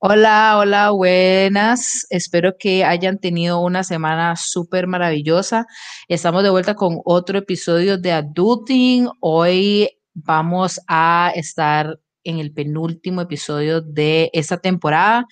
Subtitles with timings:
[0.00, 2.06] Hola, hola, buenas.
[2.10, 5.66] Espero que hayan tenido una semana súper maravillosa.
[6.06, 9.08] Estamos de vuelta con otro episodio de Adulting.
[9.18, 15.26] Hoy vamos a estar en el penúltimo episodio de esta temporada,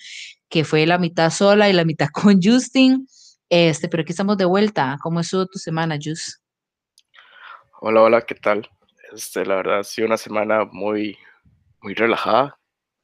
[0.48, 3.07] que fue la mitad sola y la mitad con Justin.
[3.48, 4.98] Este, pero aquí estamos de vuelta.
[5.01, 6.41] ¿Cómo estuvo tu semana, Jus?
[7.80, 8.69] Hola, hola, ¿qué tal?
[9.14, 11.17] Este, la verdad, ha sido una semana muy,
[11.83, 12.55] muy relajada,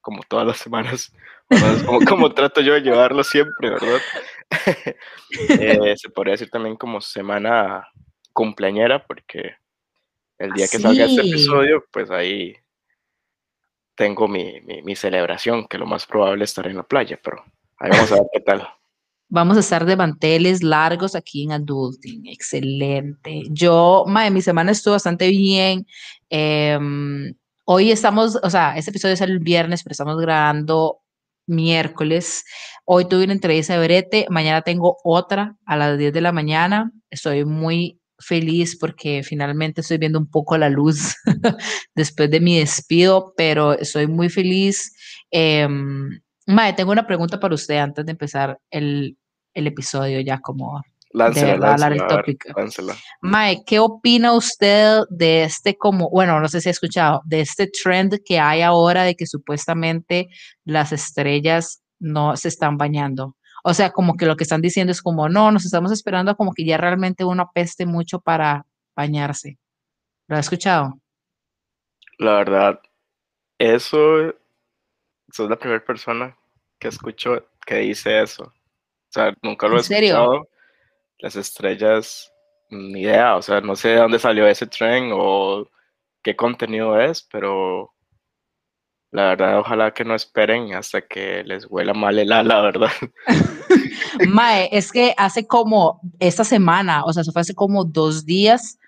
[0.02, 1.14] como todas las semanas.
[1.48, 4.00] Como, como, trato yo de llevarlo siempre, ¿verdad?
[5.48, 7.88] Eh, se podría decir también como semana
[8.34, 9.56] cumpleañera, porque
[10.36, 12.54] el día que salga este episodio, pues ahí
[13.94, 17.42] tengo mi, mi, mi, celebración, que lo más probable es estar en la playa, pero
[17.78, 18.68] ahí vamos a ver qué tal.
[19.34, 22.26] Vamos a estar de manteles largos aquí en Adulting.
[22.26, 23.44] Excelente.
[23.48, 25.86] Yo, madre, mi semana estuvo bastante bien.
[26.28, 27.32] Em,
[27.64, 31.00] hoy estamos, o sea, este episodio sale el viernes, pero estamos grabando
[31.46, 32.44] miércoles.
[32.84, 36.92] Hoy tuve una entrevista de brete, mañana tengo otra a las 10 de la mañana.
[37.10, 41.16] Estoy muy feliz porque finalmente estoy viendo un poco la luz
[41.94, 44.94] después de mi despido, pero estoy muy feliz.
[45.30, 45.68] Eh,
[46.46, 49.16] Mae, tengo una pregunta para usted antes de empezar el,
[49.54, 52.48] el episodio ya como Láncela, hablar el tópico.
[53.20, 57.66] Mae, ¿qué opina usted de este como, bueno, no sé si ha escuchado, de este
[57.66, 60.28] trend que hay ahora de que supuestamente
[60.64, 63.36] las estrellas no se están bañando?
[63.62, 66.52] O sea, como que lo que están diciendo es como, no, nos estamos esperando como
[66.52, 69.58] que ya realmente uno apeste mucho para bañarse.
[70.28, 70.94] ¿Lo ha escuchado?
[72.18, 72.80] La verdad,
[73.58, 74.34] eso,
[75.30, 76.36] sos la primera persona
[76.78, 78.44] que escucho que dice eso.
[78.44, 80.48] O sea, nunca lo he escuchado
[81.22, 82.32] las estrellas,
[82.68, 85.68] ni idea, o sea, no sé de dónde salió ese tren o
[86.22, 87.94] qué contenido es, pero
[89.12, 92.90] la verdad, ojalá que no esperen hasta que les huela mal el ala, ¿verdad?
[94.28, 98.78] Mae, es que hace como esta semana, o sea, eso fue hace como dos días,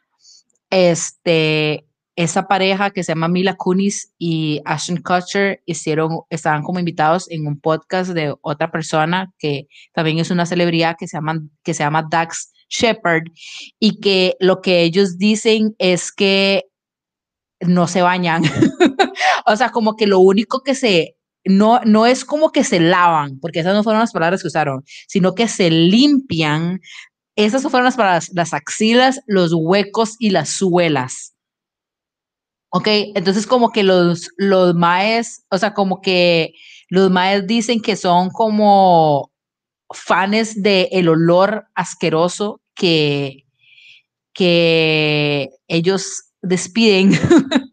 [0.70, 1.86] este,
[2.16, 7.46] esa pareja que se llama Mila Kunis y Ashton Kutcher hicieron, estaban como invitados en
[7.46, 11.82] un podcast de otra persona que también es una celebridad que se llama, que se
[11.82, 13.24] llama Dax Shepard
[13.80, 16.64] y que lo que ellos dicen es que
[17.60, 18.42] no se bañan.
[19.46, 23.40] o sea, como que lo único que se, no, no es como que se lavan,
[23.40, 26.80] porque esas no fueron las palabras que usaron, sino que se limpian.
[27.36, 31.33] Esas fueron las palabras, las axilas, los huecos y las suelas
[32.76, 36.54] Ok, entonces como que los, los maes, o sea, como que
[36.88, 39.30] los maes dicen que son como
[39.92, 43.44] fans del el olor asqueroso que,
[44.32, 47.12] que ellos despiden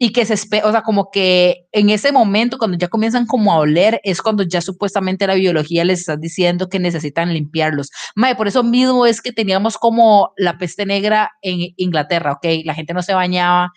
[0.00, 0.34] y que se
[0.64, 4.42] o sea, como que en ese momento cuando ya comienzan como a oler es cuando
[4.42, 7.90] ya supuestamente la biología les está diciendo que necesitan limpiarlos.
[8.16, 12.74] Mae, por eso mismo es que teníamos como la peste negra en Inglaterra, ok, la
[12.74, 13.70] gente no se bañaba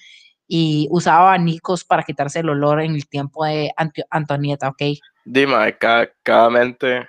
[0.47, 3.71] y usaba abanicos para quitarse el olor en el tiempo de
[4.09, 4.81] Antonieta, ¿ok?
[5.25, 7.07] Dime, cada, cada mente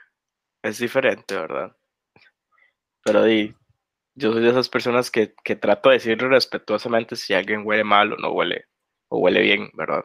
[0.62, 1.72] es diferente, ¿verdad?
[3.02, 3.54] Pero di,
[4.14, 8.12] yo soy de esas personas que, que trato de decir respetuosamente si alguien huele mal
[8.12, 8.66] o no huele,
[9.08, 10.04] o huele bien, ¿verdad?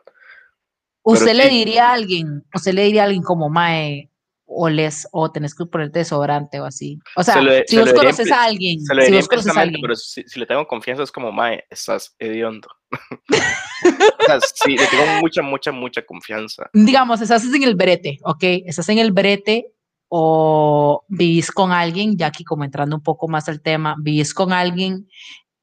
[1.04, 4.09] ¿Usted le diría a alguien, usted le diría a alguien como Mae,
[4.50, 7.00] oles o tenés que ponerte desodorante o así.
[7.16, 9.82] O sea, si vos conoces a alguien, si vos conoces a alguien.
[9.82, 12.68] Pero si, le tengo confianza es como, mae, estás hediondo.
[13.32, 16.70] o sea, sí, le tengo mucha, mucha, mucha confianza.
[16.74, 18.44] Digamos, estás en el brete, ¿ok?
[18.66, 19.68] Estás en el brete
[20.10, 24.52] o vivís con alguien, ya aquí como entrando un poco más al tema, vivís con
[24.52, 25.08] alguien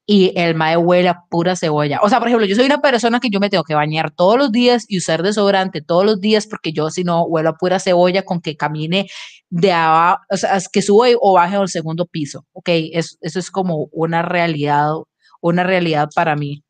[0.09, 1.99] y el mae huele a pura cebolla.
[2.01, 4.37] O sea, por ejemplo, yo soy una persona que yo me tengo que bañar todos
[4.37, 7.77] los días y usar desodorante todos los días porque yo si no huelo a pura
[7.77, 9.09] cebolla con que camine
[9.49, 12.69] de abajo, o sea, que suba o baje al segundo piso, ¿ok?
[12.69, 14.93] eso es como una realidad,
[15.41, 16.63] una realidad para mí.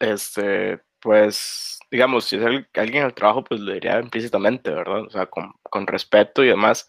[0.00, 2.42] Este, pues, digamos, si es
[2.74, 5.02] alguien al trabajo, pues lo diría implícitamente, ¿verdad?
[5.02, 6.88] O sea, con, con respeto y demás,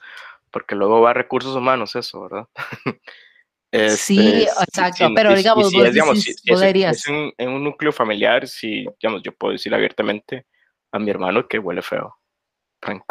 [0.50, 2.48] porque luego va a recursos humanos eso, ¿verdad?
[3.72, 7.04] sí, este, exacto, pero digamos, vos digamos, podrías.
[7.08, 10.46] en, un núcleo familiar, si, digamos, yo puedo decir abiertamente
[10.92, 12.16] a mi hermano que huele feo.
[12.82, 13.02] Con,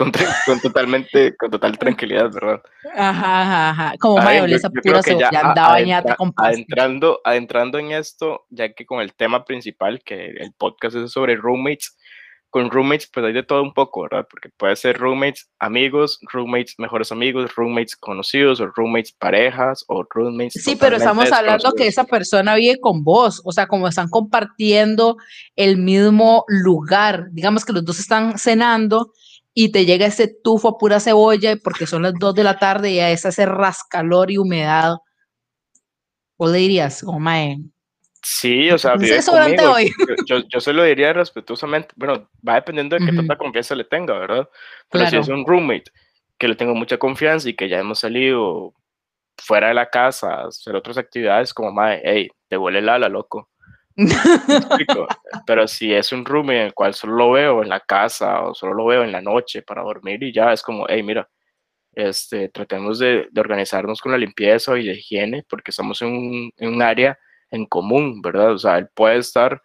[0.47, 2.63] con, totalmente, con total tranquilidad, ¿verdad?
[2.97, 9.03] Ajá, ajá, Como mayonesa pura ya anda con adentrando, adentrando en esto, ya que con
[9.03, 11.99] el tema principal, que el podcast es sobre roommates,
[12.51, 14.27] con roommates, pues hay de todo un poco, ¿verdad?
[14.31, 20.63] Porque puede ser roommates amigos, roommates mejores amigos, roommates conocidos, o roommates parejas, o roommates.
[20.63, 25.17] Sí, pero estamos hablando que esa persona vive con vos, o sea, como están compartiendo
[25.57, 29.13] el mismo lugar, digamos que los dos están cenando
[29.53, 32.93] y te llega ese tufo a pura cebolla porque son las 2 de la tarde
[32.93, 34.99] y a ese hace rascalor y humedad.
[36.37, 37.59] ¿O le dirías, mae?
[38.23, 39.73] Sí, o sea, vive conmigo.
[39.73, 39.93] Hoy?
[40.27, 41.95] Yo, yo, se lo diría respetuosamente.
[41.97, 44.49] Bueno, va dependiendo de qué tanta confianza le tenga, ¿verdad?
[44.91, 45.91] Pero si es un roommate
[46.37, 48.75] que le tengo mucha confianza y que ya hemos salido
[49.37, 53.09] fuera de la casa a hacer otras actividades, como, mae, hey, te huele el ala,
[53.09, 53.51] loco.
[55.47, 58.55] Pero si es un room en el cual solo lo veo en la casa o
[58.55, 61.29] solo lo veo en la noche para dormir y ya es como, hey, mira,
[61.93, 66.53] este, tratemos de, de organizarnos con la limpieza y la higiene porque estamos en un,
[66.57, 67.19] en un, área
[67.51, 68.53] en común, ¿verdad?
[68.53, 69.63] O sea, él puede estar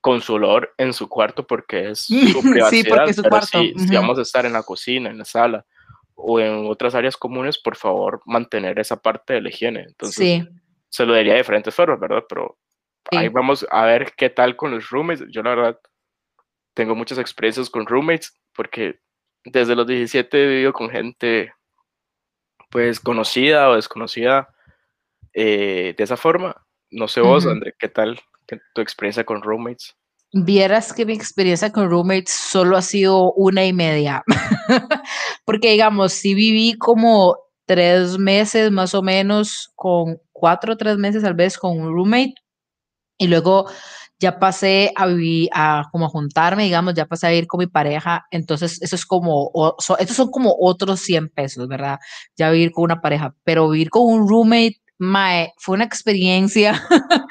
[0.00, 2.00] con su olor en su cuarto porque es
[2.32, 3.58] su privacidad, sí, porque es su pero cuarto.
[3.58, 5.64] Si, si, vamos a estar en la cocina, en la sala
[6.14, 9.84] o en otras áreas comunes, por favor, mantener esa parte de la higiene.
[9.88, 10.48] Entonces, sí.
[10.88, 12.24] se lo diría de diferentes formas, ¿verdad?
[12.28, 12.58] Pero
[13.10, 15.26] ahí vamos a ver qué tal con los roommates.
[15.30, 15.80] Yo la verdad
[16.74, 19.00] tengo muchas experiencias con roommates porque
[19.44, 21.52] desde los 17 he vivido con gente
[22.70, 24.54] pues conocida o desconocida
[25.32, 26.63] eh, de esa forma.
[26.94, 28.20] No sé vos, André, ¿qué tal
[28.72, 29.96] tu experiencia con roommates?
[30.32, 34.22] Vieras que mi experiencia con roommates solo ha sido una y media.
[35.44, 37.36] Porque digamos, si viví como
[37.66, 42.34] tres meses más o menos con cuatro o tres meses tal vez con un roommate
[43.18, 43.66] y luego
[44.20, 47.66] ya pasé a vivir, a como a juntarme, digamos, ya pasé a ir con mi
[47.66, 49.50] pareja, entonces eso es como,
[49.98, 51.98] estos son como otros 100 pesos, ¿verdad?
[52.36, 56.80] Ya vivir con una pareja, pero vivir con un roommate, mae, fue una experiencia,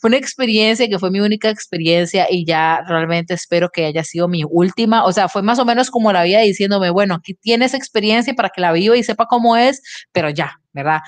[0.00, 4.28] fue una experiencia que fue mi única experiencia y ya realmente espero que haya sido
[4.28, 7.74] mi última, o sea, fue más o menos como la vida diciéndome, bueno, aquí tienes
[7.74, 9.82] experiencia para que la viva y sepa cómo es,
[10.12, 11.00] pero ya, ¿verdad?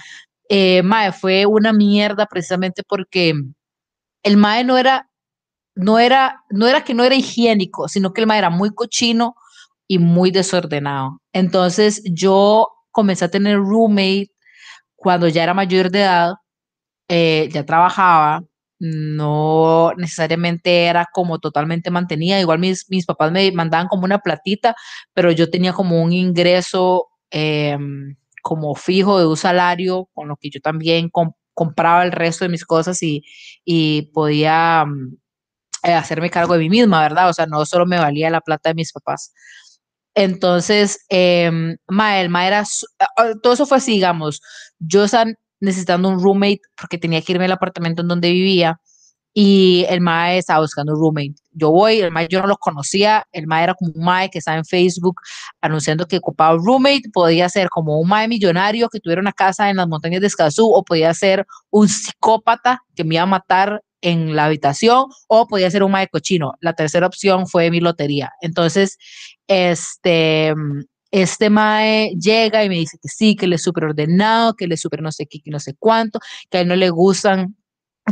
[0.48, 3.34] Eh, mae, fue una mierda precisamente porque
[4.22, 5.10] el mae no era,
[5.74, 9.36] no era, no era que no era higiénico, sino que el mae era muy cochino
[9.86, 11.20] y muy desordenado.
[11.32, 14.30] Entonces yo comencé a tener roommate
[14.98, 16.34] cuando ya era mayor de edad,
[17.08, 18.42] eh, ya trabajaba,
[18.80, 24.74] no necesariamente era como totalmente mantenida, igual mis, mis papás me mandaban como una platita,
[25.14, 30.50] pero yo tenía como un ingreso em, como fijo de un salario, con lo que
[30.50, 31.10] yo también
[31.54, 33.22] compraba el resto de mis cosas y,
[33.64, 35.16] y podía mm,
[35.84, 37.28] eh, hacerme cargo de mí misma, ¿verdad?
[37.28, 39.32] O sea, no solo me valía la plata de mis papás.
[40.14, 41.50] Entonces, eh,
[41.86, 42.64] ma, el ma era,
[43.42, 44.42] todo eso fue así, digamos,
[44.78, 45.30] yo estaba
[45.60, 48.80] necesitando un roommate porque tenía que irme al apartamento en donde vivía
[49.34, 51.34] y el mae estaba buscando un roommate.
[51.52, 54.38] Yo voy, el mae yo no lo conocía, el mae era como un mae que
[54.38, 55.20] estaba en Facebook
[55.60, 59.70] anunciando que ocupaba un roommate, podía ser como un mae millonario que tuviera una casa
[59.70, 63.82] en las montañas de Escazú o podía ser un psicópata que me iba a matar
[64.00, 66.54] en la habitación o podía ser un mae cochino.
[66.60, 68.32] La tercera opción fue mi lotería.
[68.40, 68.96] Entonces,
[69.46, 70.54] este,
[71.10, 74.72] este mae llega y me dice que sí, que él es súper ordenado, que él
[74.72, 76.20] es súper no sé qué, que no sé cuánto,
[76.50, 77.56] que a él no le gustan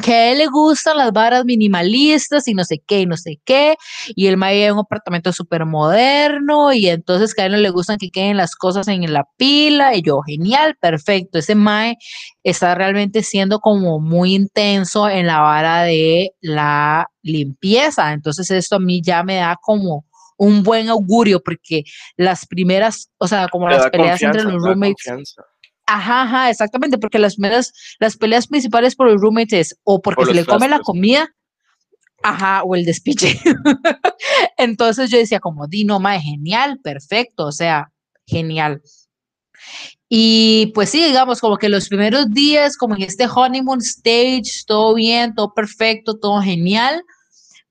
[0.02, 3.40] que a él le gustan las varas minimalistas y no sé qué y no sé
[3.44, 3.76] qué,
[4.14, 7.70] y el mae en un apartamento súper moderno, y entonces que a él no le
[7.70, 11.96] gustan que queden las cosas en la pila, y yo, genial, perfecto, ese mae
[12.42, 18.80] está realmente siendo como muy intenso en la vara de la limpieza, entonces esto a
[18.80, 20.04] mí ya me da como
[20.36, 21.84] un buen augurio, porque
[22.16, 25.36] las primeras, o sea, como las peleas entre los roommates
[25.86, 27.36] Ajá, ajá, exactamente, porque las,
[28.00, 31.32] las peleas principales por los roommates es o porque se le come la comida,
[32.24, 33.40] ajá, o el despiche.
[34.56, 37.92] Entonces yo decía como, Dino, mae, genial, perfecto, o sea,
[38.26, 38.82] genial.
[40.08, 44.92] Y pues sí, digamos, como que los primeros días, como en este honeymoon stage, todo
[44.94, 47.02] bien, todo perfecto, todo genial,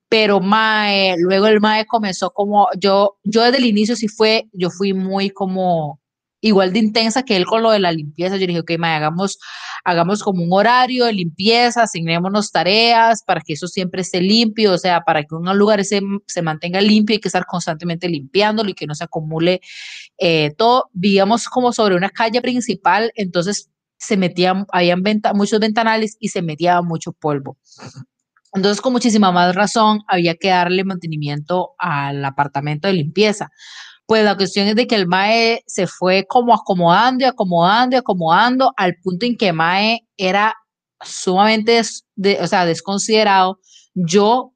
[0.08, 4.70] pero mae, luego el mae comenzó como, yo, yo desde el inicio sí fue, yo
[4.70, 6.00] fui muy como,
[6.40, 8.36] igual de intensa que él con lo de la limpieza.
[8.36, 9.38] Yo dije, ok, hagamos,
[9.84, 14.78] hagamos como un horario de limpieza, asignémonos tareas para que eso siempre esté limpio, o
[14.78, 18.74] sea, para que un lugar se, se mantenga limpio, hay que estar constantemente limpiándolo y
[18.74, 19.60] que no se acumule
[20.18, 20.90] eh, todo.
[20.92, 26.42] Vivíamos como sobre una calle principal, entonces se metían, habían venta, muchos ventanales y se
[26.42, 27.56] metía mucho polvo.
[28.56, 33.50] Entonces, con muchísima más razón, había que darle mantenimiento al apartamento de limpieza
[34.06, 37.98] pues la cuestión es de que el Mae se fue como acomodando y acomodando y
[37.98, 40.54] acomodando al punto en que Mae era
[41.00, 43.58] sumamente o sea, desconsiderado.
[43.94, 44.52] Yo,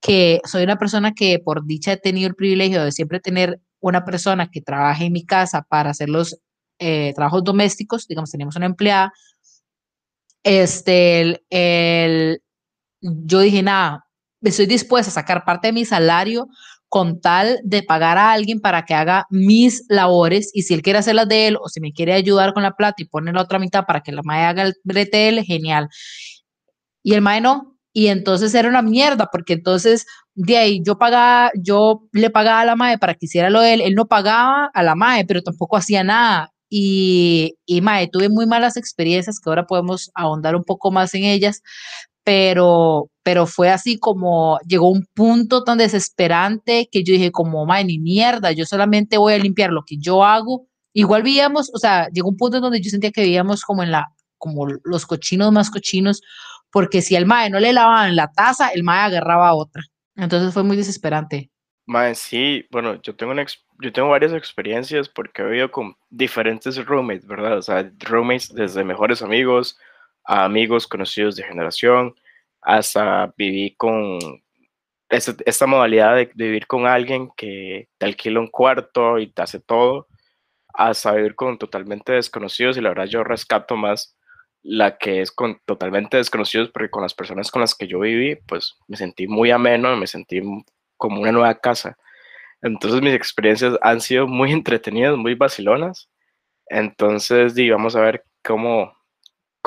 [0.00, 4.04] que soy una persona que por dicha he tenido el privilegio de siempre tener una
[4.04, 6.36] persona que trabaje en mi casa para hacer los
[6.80, 9.12] eh, trabajos domésticos, digamos, tenemos una empleada,
[10.42, 12.42] este, el, el,
[13.00, 14.04] yo dije, nada,
[14.42, 16.48] estoy dispuesta a sacar parte de mi salario
[16.88, 21.00] con tal de pagar a alguien para que haga mis labores y si él quiere
[21.00, 23.42] hacer las de él o si me quiere ayudar con la plata y pone la
[23.42, 25.88] otra mitad para que la mae haga el brete genial.
[27.02, 31.50] Y el mae no, y entonces era una mierda, porque entonces de ahí yo pagaba,
[31.54, 34.70] yo le pagaba a la MAE para que hiciera lo de él, él no pagaba
[34.72, 36.52] a la MAE, pero tampoco hacía nada.
[36.70, 41.24] Y, y MAE, tuve muy malas experiencias que ahora podemos ahondar un poco más en
[41.24, 41.62] ellas,
[42.28, 47.84] pero, pero fue así como llegó un punto tan desesperante que yo dije como, MAE,
[47.84, 50.66] ni mierda, yo solamente voy a limpiar lo que yo hago.
[50.92, 54.08] Igual vivíamos, o sea, llegó un punto donde yo sentía que vivíamos como en la,
[54.36, 56.20] como los cochinos más cochinos,
[56.70, 59.82] porque si el mae no le lavaban la taza, el mae agarraba otra.
[60.14, 61.50] Entonces fue muy desesperante.
[61.86, 63.46] Mae, sí, bueno, yo tengo, una
[63.80, 67.56] yo tengo varias experiencias porque he vivido con diferentes roommates, ¿verdad?
[67.56, 69.78] O sea, roommates desde mejores amigos
[70.28, 72.14] a amigos conocidos de generación,
[72.60, 74.18] hasta viví con
[75.08, 80.06] esta, modalidad de, vivir con alguien que te alquila un cuarto y te hace todo,
[80.74, 84.16] hasta vivir con totalmente desconocidos y la verdad yo rescato más
[84.62, 88.36] la que es con totalmente desconocidos, porque con las personas con las que yo viví,
[88.46, 90.42] pues me sentí muy ameno, me sentí
[90.98, 91.96] como una nueva casa.
[92.60, 96.10] Entonces mis experiencias han sido muy entretenidas, muy vacilonas.
[96.66, 98.92] Entonces, di, vamos a ver cómo,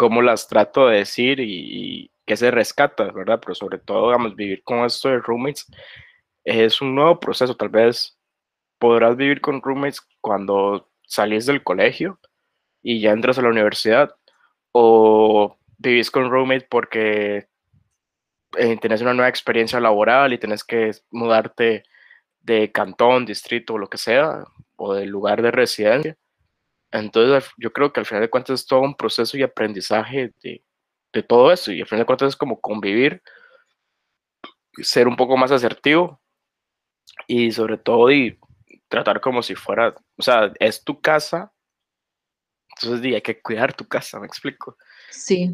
[0.01, 3.39] cómo las trato de decir y, y qué se rescata, ¿verdad?
[3.39, 5.67] Pero sobre todo, vamos, vivir con esto de roommates
[6.43, 7.55] es un nuevo proceso.
[7.55, 8.17] Tal vez
[8.79, 12.19] podrás vivir con roommates cuando salís del colegio
[12.81, 14.15] y ya entras a la universidad,
[14.71, 17.47] o vivís con roommate porque
[18.57, 21.83] eh, tenés una nueva experiencia laboral y tenés que mudarte
[22.39, 24.45] de cantón, distrito o lo que sea,
[24.77, 26.17] o del lugar de residencia.
[26.91, 30.63] Entonces, yo creo que al final de cuentas es todo un proceso y aprendizaje de,
[31.13, 31.71] de todo eso.
[31.71, 33.21] Y al final de cuentas es como convivir,
[34.81, 36.21] ser un poco más asertivo
[37.27, 38.37] y sobre todo y
[38.87, 41.53] tratar como si fuera, o sea, es tu casa,
[42.75, 44.77] entonces hay que cuidar tu casa, me explico.
[45.09, 45.51] Sí.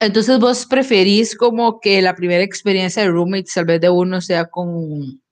[0.00, 4.46] Entonces vos preferís como que la primera experiencia de roommates tal vez de uno sea
[4.46, 5.22] con,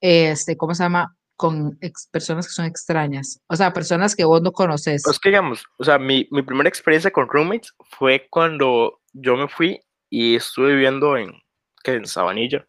[0.00, 1.16] este, ¿cómo se llama?
[1.36, 1.78] Con
[2.12, 5.02] personas que son extrañas, o sea, personas que vos no conoces.
[5.04, 9.48] Pues que digamos, o sea, mi, mi primera experiencia con roommates fue cuando yo me
[9.48, 11.32] fui y estuve viviendo en,
[11.82, 11.94] ¿qué?
[11.94, 12.66] en Sabanilla,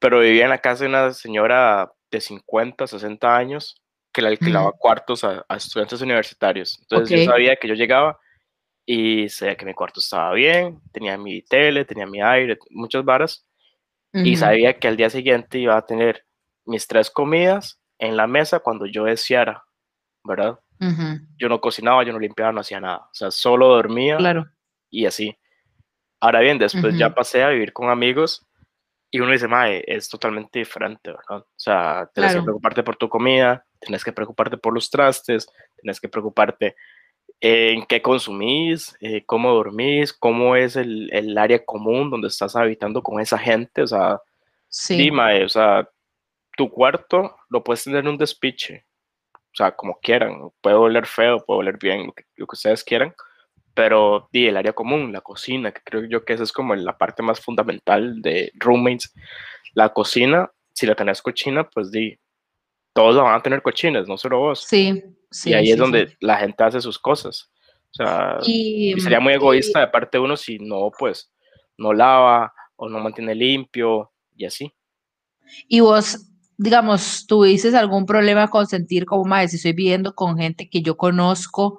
[0.00, 3.80] pero vivía en la casa de una señora de 50, 60 años
[4.12, 6.78] que le alquilaba cuartos a, estudiantes universitarios.
[6.80, 8.18] Entonces yo sabía que yo llegaba
[8.84, 13.46] y sabía que mi cuarto estaba bien, tenía mi tele, tenía mi aire, muchas varas,
[14.12, 16.24] y sabía que al día siguiente iba a tener
[16.70, 19.64] mis tres comidas en la mesa cuando yo deseara,
[20.24, 20.58] ¿verdad?
[21.36, 24.46] Yo no cocinaba, yo no limpiaba, no hacía nada, o sea, solo dormía claro.
[24.88, 25.36] y así.
[26.20, 28.46] Ahora bien, después ya pasé a vivir con amigos
[29.10, 31.44] y uno dice, mae, es totalmente diferente, ¿verdad?
[31.44, 36.00] O sea, tienes que preocuparte por tu comida, tienes que preocuparte por los trastes, tienes
[36.00, 36.76] que preocuparte
[37.40, 43.02] en qué consumís, eh, cómo dormís, cómo es el, el, área común donde estás habitando
[43.02, 44.20] con esa gente, o sea,
[44.68, 45.10] sí.
[45.10, 45.88] o sea,
[46.60, 48.84] tu cuarto lo puedes tener en un despiche,
[49.32, 52.84] o sea, como quieran, puede oler feo, puede oler bien, lo que, lo que ustedes
[52.84, 53.14] quieran,
[53.72, 56.98] pero di el área común, la cocina, que creo yo que esa es como la
[56.98, 59.14] parte más fundamental de roommates,
[59.72, 62.18] la cocina, si la tenés cochina, pues di,
[62.92, 64.62] todos van a tener cochinas, no solo vos.
[64.68, 65.48] Sí, sí.
[65.48, 67.50] Y ahí es donde la gente hace sus cosas.
[67.92, 71.32] O sea, y, sería muy egoísta de parte de uno si no, pues,
[71.78, 74.70] no lava o no mantiene limpio y así.
[75.68, 76.29] Y vos,
[76.60, 80.94] digamos, tuviste algún problema con sentir como, más si estoy viviendo con gente que yo
[80.94, 81.78] conozco,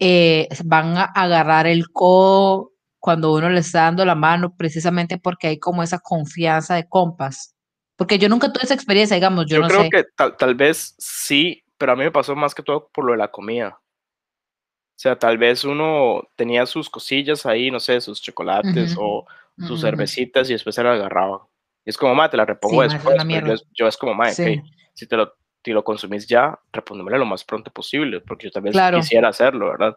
[0.00, 5.46] eh, van a agarrar el codo cuando uno le está dando la mano, precisamente porque
[5.46, 7.54] hay como esa confianza de compas.
[7.94, 11.62] Porque yo nunca tuve esa experiencia, digamos, yo, yo creo que tal, tal, vez sí,
[11.78, 13.78] pero a mí me pasó más que todo por lo de la comida.
[13.78, 19.24] O sea, tal vez uno tenía sus cosillas ahí, no sé, sus chocolates o
[19.68, 21.46] sus cervecitas y después se las agarraba.
[21.86, 23.16] Es como, ma, te la repongo después.
[23.72, 24.60] Yo, es como, ma, si
[25.08, 28.76] te lo, te lo consumís ya, repóndemelo lo más pronto posible, porque yo tal vez
[28.94, 29.96] quisiera hacerlo, ¿verdad?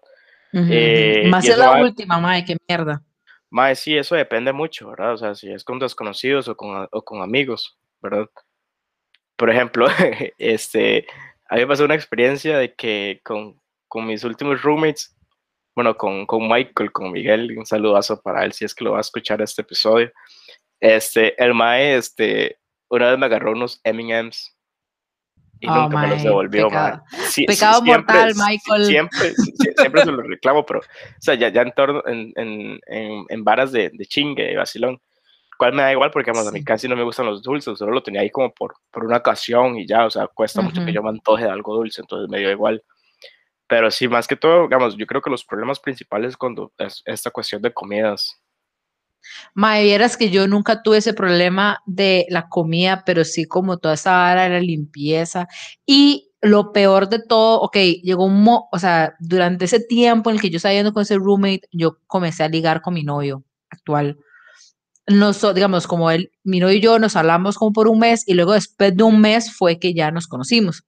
[0.53, 3.03] Eh, más es la última, ma, qué mierda.
[3.50, 5.13] Ma, sí, eso depende mucho, ¿verdad?
[5.13, 7.79] O sea, si es con desconocidos o con, o con amigos.
[8.01, 8.27] ¿verdad?
[9.36, 9.88] Por ejemplo,
[10.38, 11.05] este,
[11.50, 15.15] a mí me pasó una experiencia de que con, con mis últimos roommates,
[15.75, 18.98] bueno, con, con, Michael, con Miguel, un saludazo para él si es que lo va
[18.98, 20.12] a escuchar este episodio.
[20.79, 22.59] Este, el Mae, este,
[22.89, 24.55] una vez me agarró unos M&M's
[25.62, 27.03] y oh, nunca me los devolvió, pecado,
[27.48, 28.86] pecado mortal, Michael.
[28.86, 29.33] Siempre,
[29.77, 30.83] siempre se los reclamo, pero, o
[31.19, 32.79] sea, ya, ya en, torno, en, en,
[33.27, 35.01] en, varas de, de chingue, de vacilón.
[35.57, 38.03] cual me da igual porque a mí casi no me gustan los dulces, solo lo
[38.03, 41.03] tenía ahí como por, por una ocasión y ya, o sea, cuesta mucho que yo
[41.03, 42.81] me antoje de algo dulce, entonces me dio igual.
[43.67, 47.31] Pero sí, más que todo, digamos, yo creo que los problemas principales cuando es esta
[47.31, 48.41] cuestión de comidas.
[49.54, 53.96] Mae, vieras que yo nunca tuve ese problema de la comida, pero sí como toda
[53.96, 55.48] esa área de la limpieza.
[55.86, 60.38] Y lo peor de todo, ok, llegó un, mo o sea, durante ese tiempo en
[60.38, 63.44] el que yo estaba yendo con ese roommate, yo comencé a ligar con mi novio
[63.70, 64.18] actual.
[65.08, 68.36] Nos, digamos, como él, mi novio y yo nos hablamos como por un mes y
[68.36, 70.84] luego después de un mes fue que ya nos conocimos.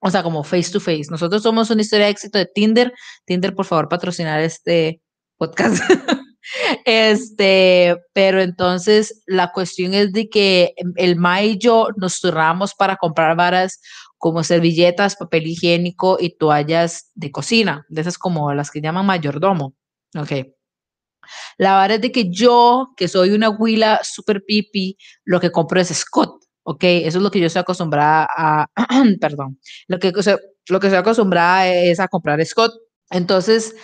[0.00, 1.06] O sea, como face to face.
[1.10, 2.92] Nosotros somos una historia de éxito de Tinder.
[3.24, 5.00] Tinder, por favor, patrocinar este
[5.38, 5.82] podcast.
[6.84, 12.96] Este, pero entonces la cuestión es de que el Ma y yo nos turnábamos para
[12.96, 13.80] comprar varas
[14.18, 19.74] como servilletas, papel higiénico y toallas de cocina, de esas como las que llaman mayordomo.
[20.16, 20.32] Ok.
[21.58, 25.80] La verdad es de que yo, que soy una huila super pipi, lo que compro
[25.80, 26.44] es Scott.
[26.62, 28.66] Ok, eso es lo que yo estoy acostumbrada a,
[29.20, 30.12] perdón, lo que,
[30.68, 32.72] lo que estoy acostumbrada es a comprar Scott.
[33.10, 33.74] Entonces,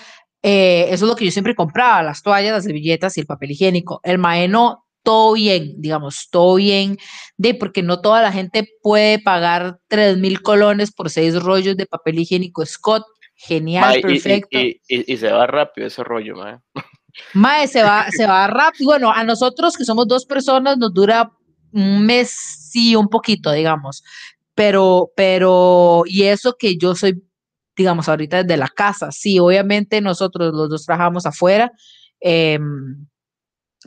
[0.43, 3.51] eh, eso es lo que yo siempre compraba, las toallas, las servilletas y el papel
[3.51, 4.01] higiénico.
[4.03, 6.99] El maeno, todo bien, digamos, todo bien,
[7.37, 11.87] de porque no toda la gente puede pagar 3 mil colones por seis rollos de
[11.87, 13.05] papel higiénico Scott.
[13.35, 14.59] Genial, perfecto.
[14.59, 16.59] Y, se va rápido ese rollo, mae.
[17.35, 18.91] Mae, se va, se va rápido.
[18.91, 21.33] Bueno, a nosotros que somos dos personas nos dura
[21.73, 22.31] un mes,
[22.71, 24.05] sí, un poquito, digamos.
[24.55, 27.21] Pero, pero, y eso que yo soy
[27.81, 29.11] digamos, ahorita desde la casa.
[29.11, 31.73] Sí, obviamente nosotros los dos trabajamos afuera,
[32.21, 33.07] em,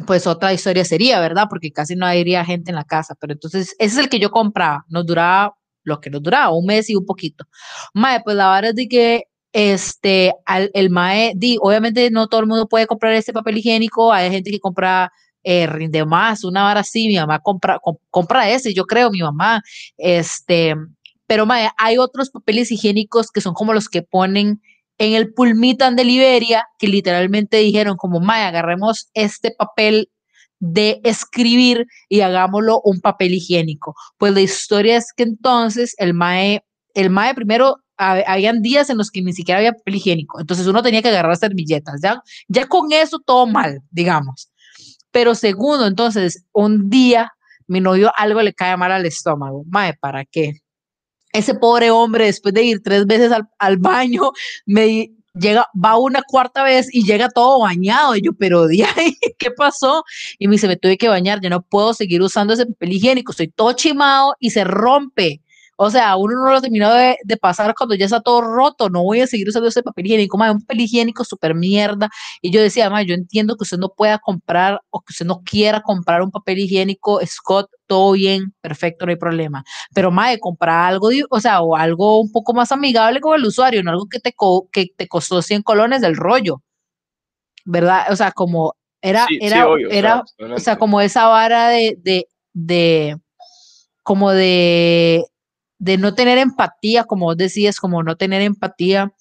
[0.07, 1.45] pues otra historia sería, ¿verdad?
[1.49, 4.31] Porque casi no habría gente en la casa, pero entonces ese es el que yo
[4.31, 7.45] compraba, nos duraba lo que nos duraba, un mes y un poquito.
[7.93, 9.23] Mae, pues la verdad es de que
[9.53, 14.11] este, al, el MAE, di, obviamente no todo el mundo puede comprar este papel higiénico,
[14.11, 15.11] hay gente que compra
[15.43, 19.61] eh, rinde más, una vara así, mi mamá compra, compra ese, yo creo, mi mamá,
[19.97, 20.75] este,
[21.33, 21.47] pero
[21.79, 24.61] hay otros papeles higiénicos que son como los que ponen
[24.99, 30.11] en el Pulmitan de Liberia, que literalmente dijeron como, Mae, agarremos este papel
[30.59, 33.95] de escribir y hagámoslo un papel higiénico.
[34.19, 39.09] Pues la historia es que entonces el MAE, el MAE primero, habían días en los
[39.09, 42.91] que ni siquiera había papel higiénico, entonces uno tenía que agarrar servilletas, ya, ya con
[42.91, 44.51] eso todo mal, digamos.
[45.09, 47.31] Pero segundo, entonces, un día
[47.65, 49.63] mi novio algo le cae mal al estómago.
[49.67, 50.62] Mae, ¿para qué?
[51.33, 54.31] Ese pobre hombre, después de ir tres veces al, baño,
[54.65, 58.15] me llega, va una cuarta vez y llega todo bañado.
[58.15, 58.85] Y yo, pero de
[59.37, 60.03] ¿qué pasó?
[60.39, 63.31] Y me dice, me tuve que bañar, ya no puedo seguir usando ese papel higiénico,
[63.31, 65.41] estoy todo chimado y se rompe.
[65.75, 68.89] O sea, uno no lo terminó de, de, pasar cuando ya está todo roto.
[68.89, 70.37] No voy a seguir usando ese papel higiénico.
[70.37, 72.09] Madre, un papel higiénico súper mierda.
[72.41, 75.41] Y yo decía, madre, yo entiendo que usted no pueda comprar o que usted no
[75.43, 79.63] quiera comprar un papel higiénico Scott, todo bien, perfecto, no hay problema.
[79.93, 83.83] Pero, madre, comprar algo, o sea, o algo un poco más amigable con el usuario,
[83.83, 84.35] no algo que te,
[84.71, 86.61] que te costó 100 colones del rollo.
[87.65, 88.11] ¿Verdad?
[88.11, 90.23] O sea, como era, era, era,
[90.55, 93.17] o sea, como esa vara de, de, de
[94.01, 95.25] como de
[95.83, 99.11] de no tener empatía, como vos decías, como no tener empatía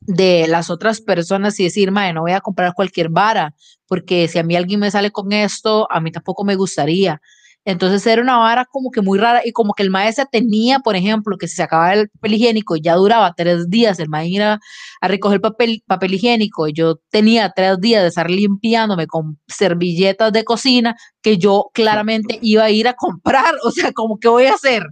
[0.00, 3.54] de las otras personas y decir, madre, no voy a comprar cualquier vara,
[3.86, 7.20] porque si a mí alguien me sale con esto, a mí tampoco me gustaría.
[7.64, 10.96] Entonces era una vara como que muy rara y como que el maestro tenía, por
[10.96, 14.36] ejemplo, que si se acababa el papel higiénico y ya duraba tres días, el maestro
[14.36, 14.60] iba
[15.00, 20.32] a recoger papel, papel higiénico y yo tenía tres días de estar limpiándome con servilletas
[20.32, 24.46] de cocina que yo claramente iba a ir a comprar, o sea, como que voy
[24.46, 24.82] a hacer.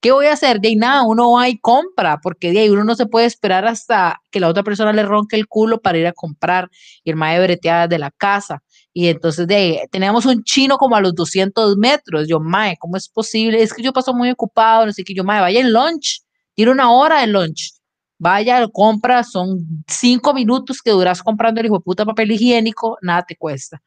[0.00, 0.60] ¿Qué voy a hacer?
[0.60, 3.66] De ahí nada, uno va y compra, porque de ahí uno no se puede esperar
[3.66, 6.70] hasta que la otra persona le ronque el culo para ir a comprar
[7.04, 8.62] y el mae breteada de la casa.
[8.94, 12.26] Y entonces de ahí teníamos un chino como a los 200 metros.
[12.28, 13.62] Yo, mae, ¿cómo es posible?
[13.62, 15.14] Es que yo paso muy ocupado, no sé qué.
[15.14, 16.22] Yo, mae, vaya en lunch,
[16.54, 17.72] tiene una hora de lunch.
[18.18, 23.24] Vaya, compra, son cinco minutos que duras comprando el hijo de puta papel higiénico, nada
[23.26, 23.80] te cuesta.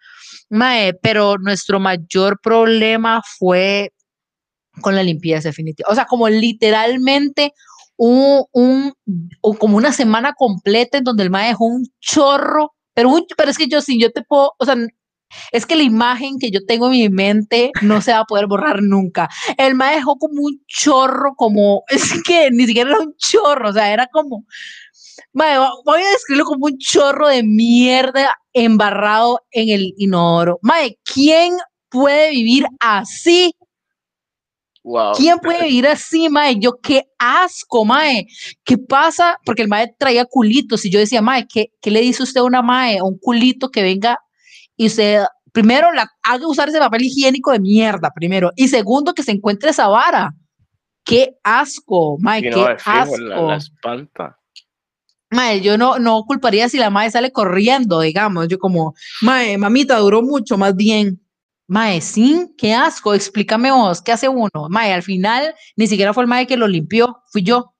[0.49, 3.92] Mae, pero nuestro mayor problema fue
[4.81, 5.89] con la limpieza definitiva.
[5.89, 7.53] O sea, como literalmente
[7.97, 8.93] un, un,
[9.59, 13.67] como una semana completa en donde el mae dejó un chorro, pero, pero es que
[13.67, 14.75] yo sí, yo te puedo, o sea,
[15.51, 18.47] es que la imagen que yo tengo en mi mente no se va a poder
[18.47, 19.29] borrar nunca.
[19.57, 23.73] El mae dejó como un chorro, como, es que ni siquiera era un chorro, o
[23.73, 24.45] sea, era como,
[25.33, 30.59] voy a describirlo como un chorro de mierda embarrado en el inodoro.
[30.61, 31.53] Mae, ¿quién
[31.89, 33.53] puede vivir así
[35.15, 36.59] ¿Quién puede vivir así, mae?
[36.59, 38.27] Yo, qué asco, mae.
[38.63, 39.37] ¿Qué pasa?
[39.45, 42.43] Porque el mae traía culitos y yo decía, mae, ¿qué, qué le dice usted a
[42.43, 42.97] una mae?
[42.97, 44.19] A un culito que venga
[44.75, 48.51] y usted primero, la, haga usar ese papel higiénico de mierda, primero.
[48.57, 50.33] Y segundo, que se encuentre esa vara.
[51.05, 53.17] Qué asco, mae, qué asco.
[53.17, 54.37] La, espanta.
[55.29, 58.47] Mae, yo no, no culparía si la madre sale corriendo, digamos.
[58.47, 61.22] Yo como, mae, mamita, duró mucho, más bien.
[61.67, 64.67] Mae, sí, qué asco, explícame vos, ¿qué hace uno?
[64.69, 67.73] Mae, al final ni siquiera fue el mae que lo limpió, fui yo.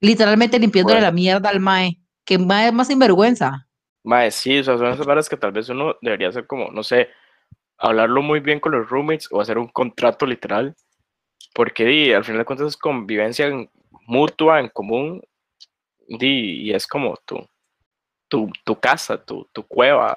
[0.00, 2.00] Literalmente limpiándole la mierda al mae.
[2.24, 3.68] Que mae más sinvergüenza.
[4.02, 6.82] Mae, sí, o sea, son esas varas que tal vez uno debería hacer como, no
[6.82, 7.08] sé,
[7.78, 10.74] hablarlo muy bien con los roommates o hacer un contrato literal.
[11.54, 13.48] Porque al final de cuentas es convivencia
[14.06, 15.22] mutua, en común,
[16.06, 17.46] y es como tu,
[18.28, 20.16] tu, tu casa, tu, tu cueva,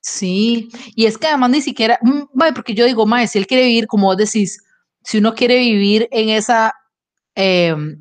[0.00, 2.22] Sí, y es que además ni siquiera, mm,
[2.54, 4.62] porque yo digo, mae, si él quiere vivir, como vos decís,
[5.02, 6.72] si uno quiere vivir en esa,
[7.34, 7.98] em,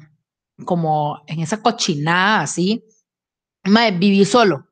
[0.65, 2.83] como en esa cochinada así,
[3.65, 4.67] mae, viví solo,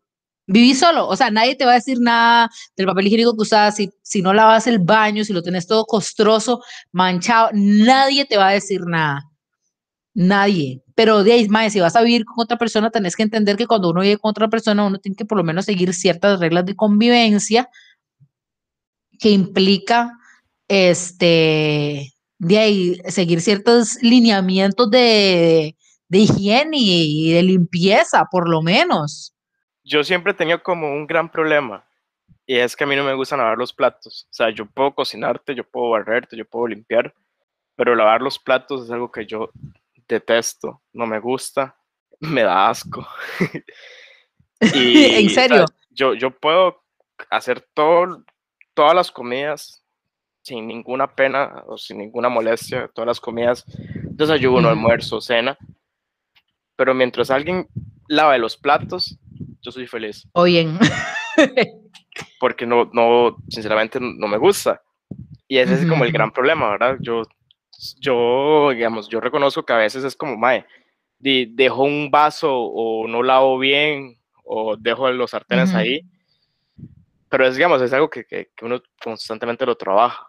[0.47, 3.75] viví solo, o sea, nadie te va a decir nada del papel higiénico que usas,
[3.75, 6.61] si, si no lavas el baño, si lo tenés todo costroso,
[6.91, 9.21] manchado, nadie te va a decir nada.
[10.15, 10.81] Nadie.
[10.95, 13.67] Pero de ahí, mae, si vas a vivir con otra persona, tenés que entender que
[13.67, 16.65] cuando uno vive con otra persona, uno tiene que por lo menos seguir ciertas reglas
[16.65, 17.69] de convivencia
[19.19, 20.17] que implica
[20.67, 25.75] este de ahí seguir ciertos lineamientos de,
[26.09, 29.35] higiene y de limpieza, por lo menos.
[29.83, 31.85] Yo siempre he tenido como un gran problema
[32.45, 34.27] y es que a mí no me gusta lavar los platos.
[34.31, 37.13] O sea, yo puedo cocinarte, yo puedo barrerte, yo puedo limpiar,
[37.75, 39.49] pero lavar los platos es algo que yo
[40.07, 41.77] detesto, no me gusta,
[42.19, 43.05] me da asco.
[44.73, 45.65] y, ¿En serio?
[45.89, 46.83] yo, yo puedo
[47.29, 48.23] hacer todo,
[48.73, 49.83] todas las comidas
[50.41, 53.65] sin ninguna pena o sin ninguna molestia, todas las comidas,
[54.11, 55.57] desayuno, almuerzo, cena,
[56.75, 57.67] pero mientras alguien
[58.07, 59.17] lave los platos,
[59.61, 60.27] yo soy feliz.
[60.33, 60.67] Oye.
[62.39, 64.81] Porque no, no, sinceramente no me gusta.
[65.47, 66.97] Y ese es como el gran problema, ¿verdad?
[66.99, 67.23] Yo
[67.99, 70.65] yo, digamos, yo reconozco que a veces es como, mae,
[71.19, 76.01] dejo un vaso o no lavo bien o dejo los sartenes ahí,
[77.29, 80.27] pero es, digamos, es algo que, que, uno constantemente lo trabaja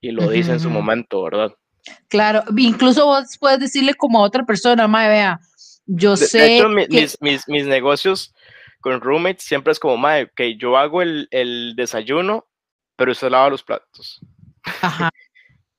[0.00, 1.52] y lo dice en su momento, ¿verdad?
[2.08, 5.40] Claro, incluso vos puedes decirle como a otra persona, mae, vea,
[5.86, 6.38] yo sé.
[6.38, 8.34] De hecho, mis, mis, mis, negocios
[8.80, 12.46] con roommates siempre es como, mae, que yo hago el, el desayuno,
[12.96, 14.20] pero usted lava los platos.
[14.82, 15.10] Ajá.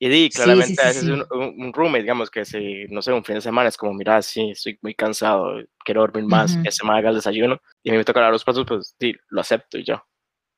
[0.01, 3.35] Y di, claramente a veces Un, un, roommate, digamos, que si, no sé, un fin
[3.35, 6.97] de semana es como, mira, sí, estoy muy cansado, quiero dormir más, que se me
[6.97, 10.01] haga el desayuno, y me toca lavar los platos, pues sí, lo acepto y yo.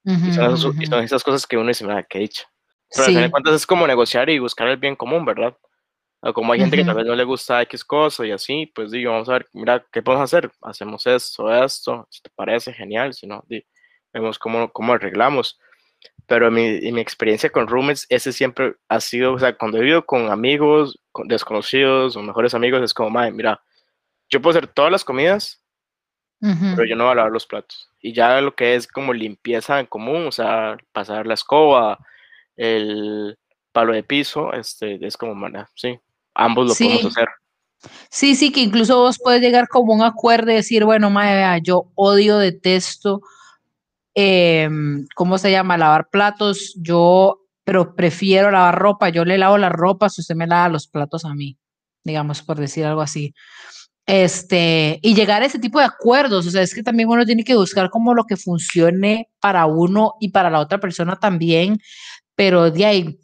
[0.06, 2.44] y, son esas, cosas que uno dice, mira, qué dicho.
[2.92, 5.58] Pero al final de cuentas es como negociar y buscar el bien común, ¿verdad?
[6.22, 8.92] O como hay gente que tal vez no le gusta X cosa y así, pues
[8.92, 10.52] digo, vamos a ver, mira, ¿qué podemos hacer?
[10.62, 13.66] Hacemos esto, esto, si te parece genial, si no, di,
[14.14, 15.60] vemos cómo, cómo arreglamos
[16.28, 19.78] pero en mi, en mi, experiencia con roommates, ese siempre ha sido, o sea, cuando
[19.78, 23.62] he vivido con amigos, con desconocidos o mejores amigos, es como, madre, mira,
[24.30, 25.62] yo puedo hacer todas las comidas,
[26.40, 27.90] pero yo no voy a lavar los platos.
[28.02, 32.00] Y ya lo que es como limpieza en común, o sea, pasar la escoba,
[32.56, 33.38] el
[33.72, 36.00] palo de piso, este, es como, mana, sí,
[36.34, 37.28] ambos lo podemos hacer.
[38.10, 41.92] Sí, sí, que incluso vos puedes llegar como un acuerdo y decir, bueno, madre, yo
[41.96, 43.22] odio, detesto
[44.14, 45.78] Em, ¿cómo se llama?
[45.78, 50.48] Lavar platos, yo, pero prefiero lavar ropa, yo le lavo la ropa si usted me
[50.48, 51.58] lava los platos a mí,
[52.04, 53.34] digamos, por decir algo así.
[54.06, 57.44] Este, y llegar a ese tipo de acuerdos, o sea, es que también uno tiene
[57.44, 61.80] que buscar como lo que funcione para uno y para la otra persona también,
[62.36, 63.20] pero de ahí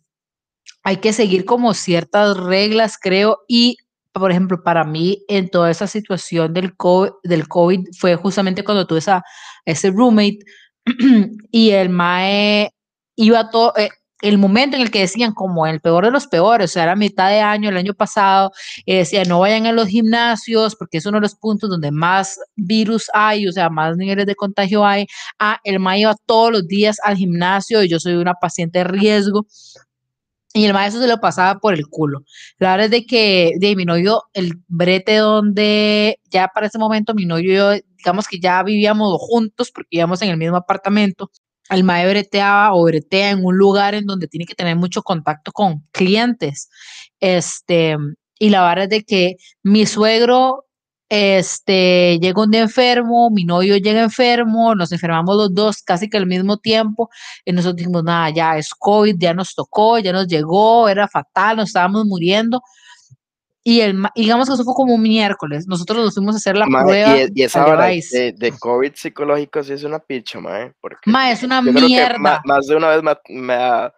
[0.84, 3.78] hay que seguir como ciertas reglas, creo, y
[4.20, 8.88] por ejemplo, para mí en toda esa situación del COVID, del COVID fue justamente cuando
[8.88, 9.24] tuve esa,
[9.66, 10.40] ese roommate,
[11.52, 12.72] y el MAE
[13.16, 13.90] iba todo, eh,
[14.22, 16.96] el momento en el que decían como el peor de los peores, o sea, era
[16.96, 18.52] mitad de año, el año pasado,
[18.86, 23.10] decían no vayan a los gimnasios porque es uno de los puntos donde más virus
[23.14, 25.06] hay, o sea, más niveles de contagio hay.
[25.40, 28.86] Ah, el MAE iba todos los días al gimnasio y yo soy una paciente de
[28.86, 29.46] riesgo.
[30.58, 32.24] Y el maestro se lo pasaba por el culo.
[32.58, 37.14] La verdad es de que de mi novio, el brete donde ya para ese momento
[37.14, 41.30] mi novio y yo, digamos que ya vivíamos juntos porque vivíamos en el mismo apartamento.
[41.70, 45.52] El maestro breteaba o bretea en un lugar en donde tiene que tener mucho contacto
[45.52, 46.70] con clientes.
[47.20, 47.96] Este,
[48.40, 50.66] y la verdad es de que mi suegro
[51.10, 56.18] este, llega un día enfermo, mi novio llega enfermo, nos enfermamos los dos casi que
[56.18, 57.10] al mismo tiempo,
[57.46, 61.58] y nosotros dijimos, nada, ya es COVID, ya nos tocó, ya nos llegó, era fatal,
[61.58, 62.62] nos estábamos muriendo.
[63.64, 65.66] y el, digamos que eso fue como un miércoles.
[65.68, 67.18] Nosotros nos fuimos a hacer la prueba.
[67.18, 70.74] Y, y esa hora de, de, COVID psicológico sí es una picha, mae.
[70.80, 72.42] Porque ma, es una mierda.
[72.46, 73.92] más, de una vez me,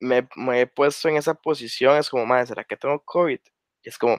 [0.00, 1.96] me, me, he puesto en esa posición.
[1.98, 3.40] Es como, mae, ¿será que tengo COVID?
[3.86, 4.16] Es como.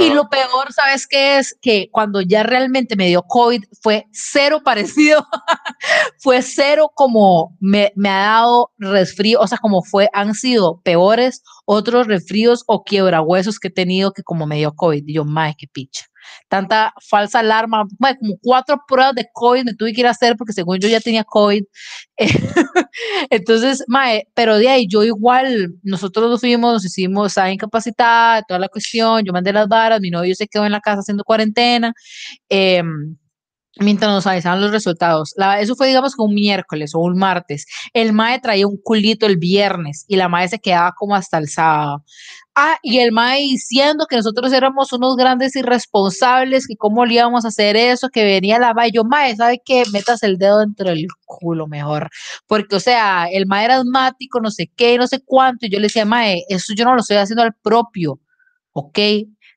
[0.00, 1.56] y, lo peor, ¿sabes qué es?
[1.60, 5.26] Que cuando ya realmente me dio COVID fue cero parecido.
[6.18, 11.42] fue cero como me, me, ha dado resfrío, o sea, como fue, han sido peores
[11.66, 15.04] otros resfríos o quiebrahuesos que he tenido que como me dio COVID.
[15.06, 16.06] Y yo, mae, qué picha
[16.48, 17.86] tanta falsa alarma,
[18.18, 21.00] como cuatro pruebas de COVID me tuve que ir a hacer porque según yo ya
[21.00, 21.62] tenía COVID.
[23.30, 28.60] Entonces, mae, pero de ahí yo igual, nosotros nos fuimos, nos hicimos, estaba incapacitada, toda
[28.60, 31.92] la cuestión, yo mandé las varas, mi novio se quedó en la casa haciendo cuarentena.
[32.48, 32.82] Eh,
[33.78, 35.34] mientras nos avisaban los resultados.
[35.36, 37.66] La, eso fue, digamos, como un miércoles o un martes.
[37.92, 41.48] El MAE traía un culito el viernes y la MAE se quedaba como hasta el
[41.48, 42.04] sábado.
[42.58, 47.44] Ah, y el MAE diciendo que nosotros éramos unos grandes irresponsables, que cómo le íbamos
[47.44, 48.92] a hacer eso, que venía la MAE.
[48.92, 49.82] Yo, MAE, ¿sabe qué?
[49.92, 52.08] Metas el dedo dentro del culo mejor.
[52.46, 55.66] Porque, o sea, el MAE era asmático, no sé qué, no sé cuánto.
[55.66, 58.20] Y yo le decía, MAE, eso yo no lo estoy haciendo al propio.
[58.72, 58.98] ¿Ok?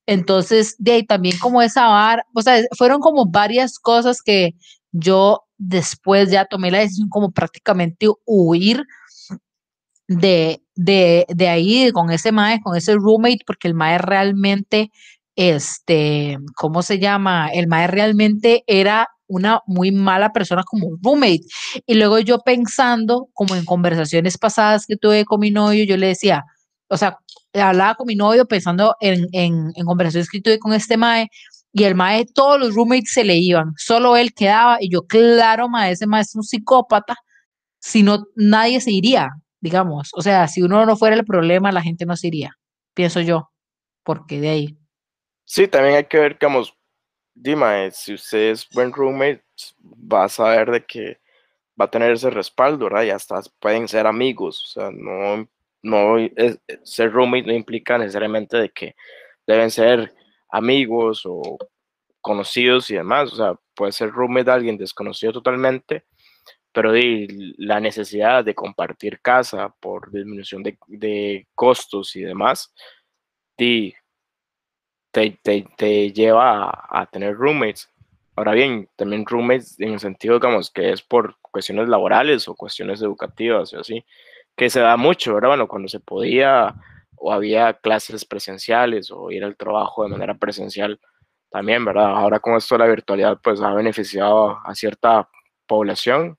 [0.05, 4.55] Entonces, de ahí también como esa vara, o sea, fueron como varias cosas que
[4.91, 8.83] yo después ya tomé la decisión como prácticamente huir
[10.09, 14.91] de, de, de ahí con ese mae, con ese roommate, porque el mae realmente,
[15.35, 17.49] este, ¿cómo se llama?
[17.49, 21.41] El mae realmente era una muy mala persona como roommate.
[21.85, 26.07] Y luego yo pensando, como en conversaciones pasadas que tuve con mi novio, yo le
[26.07, 26.45] decía,
[26.87, 27.17] o sea,
[27.53, 31.27] hablaba con mi novio pensando en, en, en conversaciones que tuve con este mae,
[31.73, 35.67] y el mae, todos los roommates se le iban, solo él quedaba, y yo, claro,
[35.67, 37.15] mae, ese mae es un psicópata,
[37.79, 39.29] si no, nadie se iría,
[39.61, 42.57] digamos, o sea, si uno no fuera el problema, la gente no se iría,
[42.93, 43.51] pienso yo,
[44.03, 44.77] porque de ahí.
[45.45, 46.73] Sí, también hay que ver, digamos,
[47.33, 49.43] Dima, si usted es buen roommate,
[49.81, 51.19] va a saber de que
[51.79, 53.03] va a tener ese respaldo, ¿verdad?
[53.03, 55.47] Y hasta pueden ser amigos, o sea, no
[55.81, 56.17] no
[56.83, 58.95] ser roommate no implica necesariamente de que
[59.47, 60.13] deben ser
[60.49, 61.57] amigos o
[62.21, 66.05] conocidos y demás, o sea, puede ser roommate de alguien desconocido totalmente,
[66.71, 66.91] pero
[67.57, 72.73] la necesidad de compartir casa por disminución de, costos y demás,
[73.55, 73.95] te,
[75.11, 77.89] te, lleva a, a, tener roommates.
[78.35, 83.01] Ahora bien, también roommates en el sentido, digamos, que es por cuestiones laborales o cuestiones
[83.01, 84.05] educativas o así,
[84.55, 85.49] que se da mucho, ¿verdad?
[85.49, 86.75] Bueno, cuando se podía
[87.19, 90.99] o había clases presenciales o ir al trabajo de manera presencial
[91.49, 92.11] también, ¿verdad?
[92.15, 95.27] Ahora con esto de la virtualidad, pues ha beneficiado a cierta
[95.69, 96.37] población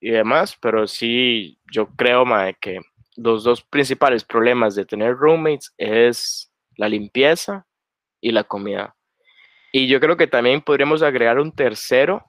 [0.00, 2.80] y demás, pero sí, yo creo, mae, que
[3.16, 7.66] los dos principales problemas de tener roommates es la limpieza
[8.20, 8.94] y la comida.
[9.72, 12.24] Y yo creo que también podríamos agregar un tercero,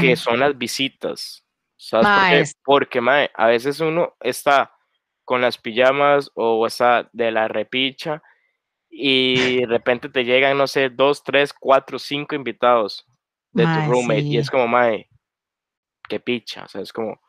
[0.00, 1.44] que son las visitas.
[1.76, 3.00] ¿Sabes por qué?
[3.00, 4.72] Porque, a veces uno está
[5.24, 8.22] con las pijamas o está de la repicha
[8.88, 13.04] y de repente te llegan, no sé, dos, tres, cuatro, cinco invitados
[13.52, 15.08] de tu roommate y es como, mae,
[16.08, 17.20] qué picha, o sea, es como,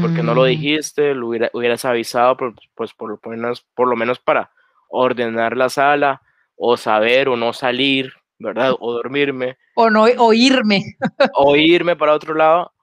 [0.00, 2.36] porque no lo dijiste, lo hubieras avisado,
[2.74, 4.50] pues por lo, menos, por lo menos para
[4.88, 6.22] ordenar la sala
[6.56, 8.74] o saber o no salir, ¿verdad?
[8.80, 9.58] O dormirme.
[9.74, 10.82] O no oírme.
[11.34, 12.74] O irme para otro lado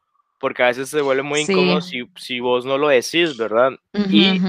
[0.42, 3.74] porque a veces se vuelve muy incómodo si, si, vos no lo decís, ¿verdad?
[3.94, 4.42] y,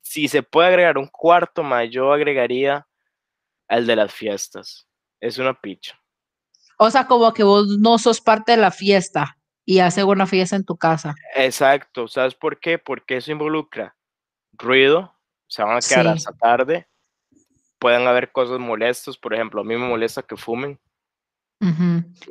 [0.00, 2.86] si se puede agregar un cuarto más, yo agregaría
[3.68, 4.88] el de las fiestas.
[5.20, 6.00] Es una picha.
[6.76, 10.56] O sea, como que vos no sos parte de la fiesta y hace una fiesta
[10.56, 11.14] en tu casa.
[11.34, 12.78] Exacto, ¿sabes por qué?
[12.78, 13.96] Porque eso involucra
[14.52, 15.14] ruido,
[15.48, 16.88] se van a quedar hasta tarde,
[17.78, 20.78] pueden haber cosas molestas, por ejemplo, a mí me molesta que fumen,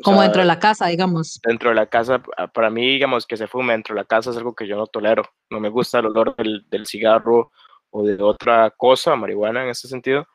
[0.03, 1.39] como dentro de la casa, digamos.
[1.43, 4.29] Dentro de la casa, ah, para mí, digamos, que se fume dentro de la casa
[4.29, 5.23] es algo que yo no tolero.
[5.49, 7.51] No me gusta el olor del, del cigarro
[7.89, 10.27] o de otra cosa, marihuana en ese sentido.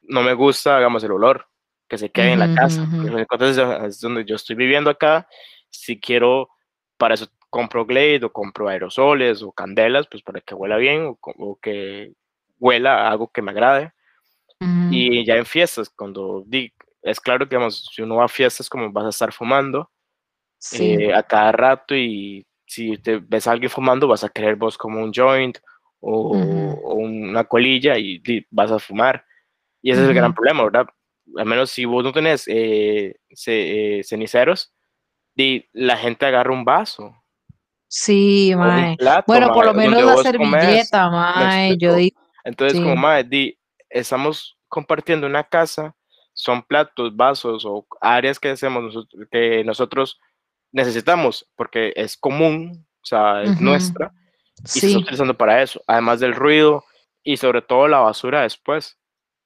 [0.00, 1.49] No me gusta, digamos, el olor
[1.90, 2.88] que se quede en la casa.
[2.92, 5.28] Entonces, es donde yo estoy viviendo acá.
[5.68, 6.48] Si quiero,
[6.96, 11.58] para eso compro Glade o compro aerosoles o candelas, pues para que huela bien o,
[11.60, 12.12] que
[12.60, 13.92] huela algo que me agrade.
[14.90, 16.44] Y ya en fiestas, cuando
[17.02, 19.90] es claro que, digamos, si uno va a fiestas, como vas a estar fumando
[20.78, 24.78] eh, a cada rato y si te ves a alguien fumando, vas a querer vos
[24.78, 25.58] como un joint
[25.98, 26.36] o,
[26.94, 29.24] una colilla y, vas a fumar.
[29.82, 30.86] Y ese es el gran problema, ¿verdad?
[31.36, 33.16] Al menos si vos no tenés eh,
[33.46, 34.72] eh, ceniceros,
[35.36, 37.14] y la gente agarra un vaso.
[37.88, 38.96] Sí, mae.
[39.26, 41.76] bueno, por lo menos la servilleta, mae.
[41.78, 42.20] Yo digo.
[42.44, 45.94] Entonces, como mae, di, estamos compartiendo una casa,
[46.32, 50.20] son platos, vasos o áreas que, hacemos que nosotros
[50.72, 54.12] necesitamos porque es común, o sea, es nuestra,
[54.64, 56.84] y se está utilizando para eso, además del ruido
[57.24, 58.99] y sobre todo la basura después.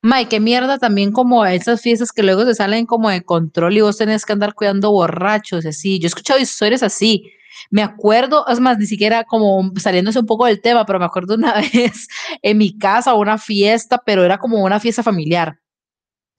[0.05, 3.81] May, qué mierda también como esas fiestas que luego se salen como de control y
[3.81, 5.99] vos tenés que andar cuidando borrachos, así.
[5.99, 7.33] Yo he escuchado historias así.
[7.71, 11.37] Me acuerdo, es más, ni siquiera como saliéndose un poco del tema, pero me acuerdo
[11.37, 12.07] una vez
[12.43, 15.59] en mi casa una fiesta, pero era como una fiesta familiar.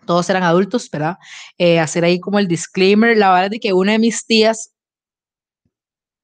[0.05, 1.17] Todos eran adultos, ¿verdad?
[1.57, 3.17] Eh, hacer ahí como el disclaimer.
[3.17, 4.75] La verdad es de que una de mis tías,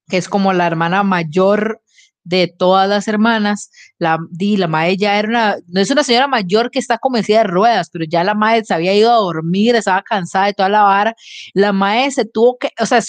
[0.08, 1.81] que es como la hermana mayor
[2.24, 6.28] de todas las hermanas, la, di, la madre ya era una, no es una señora
[6.28, 9.76] mayor que está convencida de ruedas, pero ya la madre se había ido a dormir,
[9.76, 11.16] estaba cansada de toda la vara,
[11.54, 13.02] la madre se tuvo que, o sea,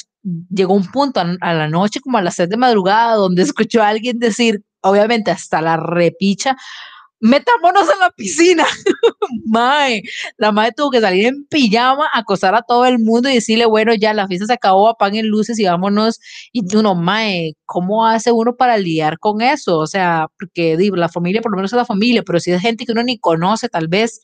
[0.50, 3.88] llegó un punto a, la noche como a las 6 de madrugada donde escuchó a
[3.88, 6.56] alguien decir, obviamente hasta la repicha,
[7.22, 8.66] metámonos en la piscina.
[9.46, 10.02] mae,
[10.36, 13.94] la madre tuvo que salir en pijama, acosar a todo el mundo y decirle, bueno,
[13.94, 16.20] ya la fiesta se acabó, apaguen luces y vámonos.
[16.52, 19.78] Y uno, mae, ¿cómo hace uno para lidiar con eso?
[19.78, 22.60] O sea, porque digo, la familia por lo menos es la familia, pero si es
[22.60, 24.20] gente que uno ni conoce, tal vez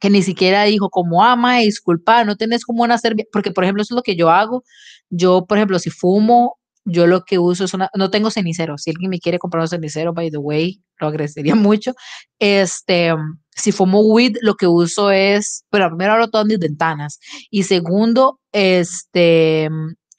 [0.00, 3.82] que ni siquiera dijo como ah, disculpa, no tenés como una servilleta, porque por ejemplo
[3.82, 4.62] eso es lo que yo hago,
[5.10, 8.90] yo por ejemplo si fumo, yo lo que uso es una, no tengo cenicero, si
[8.90, 11.92] alguien me quiere comprar un cenicero, by the way, lo agradecería mucho.
[12.38, 13.14] Este,
[13.54, 17.20] si fumo weed, lo que uso es, pero primero abro todas mis ventanas
[17.50, 19.68] y segundo, este,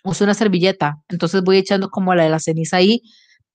[0.03, 0.97] uso una servilleta.
[1.09, 3.01] Entonces voy echando como la de la ceniza ahí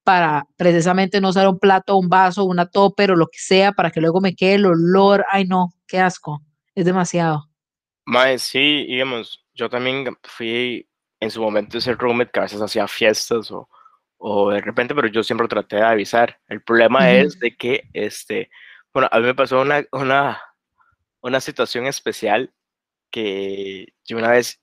[0.04, 3.90] para precisamente no usar un plato, un vaso, una topper o lo que sea para
[3.90, 5.24] que luego me quede el olor.
[5.30, 6.42] Ay, no, qué asco.
[6.74, 7.48] Es demasiado.
[8.04, 10.86] Mae, sí, digamos, yo también fui
[11.24, 13.68] en su momento ese roommate que a veces hacía fiestas o,
[14.18, 16.38] o de repente, pero yo siempre traté de avisar.
[16.48, 18.50] El problema es de que, este,
[18.92, 20.40] bueno, a mí me pasó una, una,
[21.20, 22.52] una situación especial
[23.10, 24.60] que yo una vez,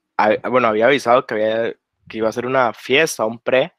[0.50, 1.74] bueno, había avisado que, había,
[2.08, 3.72] que iba a ser una fiesta, un pre,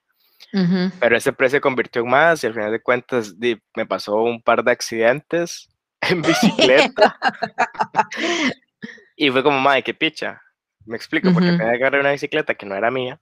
[0.99, 3.33] pero ese pre se convirtió en más y al final de cuentas
[3.75, 5.67] me pasó un par de accidentes
[6.01, 7.17] en bicicleta.
[9.15, 10.42] y fue como, madre, qué picha.
[10.85, 13.19] Me explico, porque me agarré una bicicleta que no era mía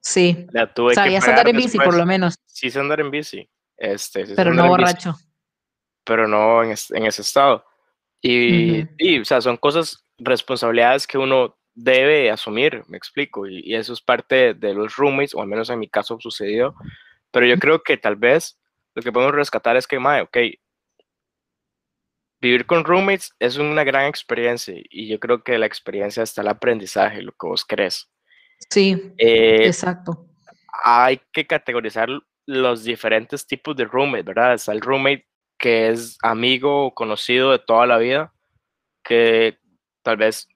[0.00, 0.46] Sí.
[0.52, 2.36] La tuve Sabías andar en bici, por lo menos.
[2.46, 3.48] Sí, sé andar en bici.
[3.76, 5.14] Este, pero no borracho.
[6.04, 7.64] pero no en, en, ese estado.
[8.20, 13.46] Y, y, o sea, son cosas, responsabilidades que uno debe asumir, me explico.
[13.46, 16.74] Y, eso es parte de los roommates, o al menos en mi caso sucedió.
[17.30, 18.58] Pero yo creo que tal vez
[18.94, 20.36] lo que podemos rescatar es que, mae, ok,
[22.40, 26.48] vivir con roommates es una gran experiencia y yo creo que la experiencia está el
[26.48, 28.10] aprendizaje, lo que vos crees.
[28.70, 30.26] Sí, eh, exacto.
[30.84, 32.08] Hay que categorizar
[32.46, 34.54] los diferentes tipos de roommate, ¿verdad?
[34.54, 35.26] Está el roommate
[35.58, 38.32] que es amigo o conocido de toda la vida,
[39.02, 39.58] que
[40.02, 40.48] tal vez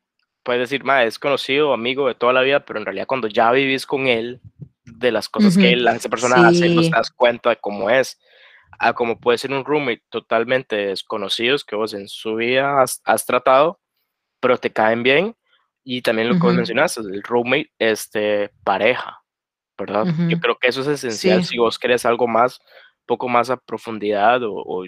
[0.42, 3.28] puedes decir, ma, es conocido o amigo de toda la vida, pero en realidad cuando
[3.28, 4.40] ya vivís con él,
[4.84, 8.18] de las cosas que él, esa persona hace, no te das cuenta de cómo es.
[8.84, 13.24] A como puede ser un roommate totalmente desconocidos que vos en su vida has, has
[13.24, 13.80] tratado,
[14.40, 15.36] pero te caen bien
[15.84, 19.22] y también lo que vos mencionaste, el roommate, este, pareja,
[19.78, 20.06] ¿verdad?
[20.28, 22.60] Yo creo que eso es esencial si vos querés algo más,
[23.06, 24.84] poco más a profundidad o, o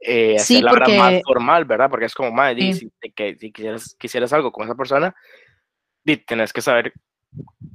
[0.00, 0.98] eh, sí, porque...
[0.98, 1.90] más formal, ¿verdad?
[1.90, 5.14] Porque es como, madre, si, si, quisieras, quisieras algo con esa persona,
[6.26, 6.92] tenés que saber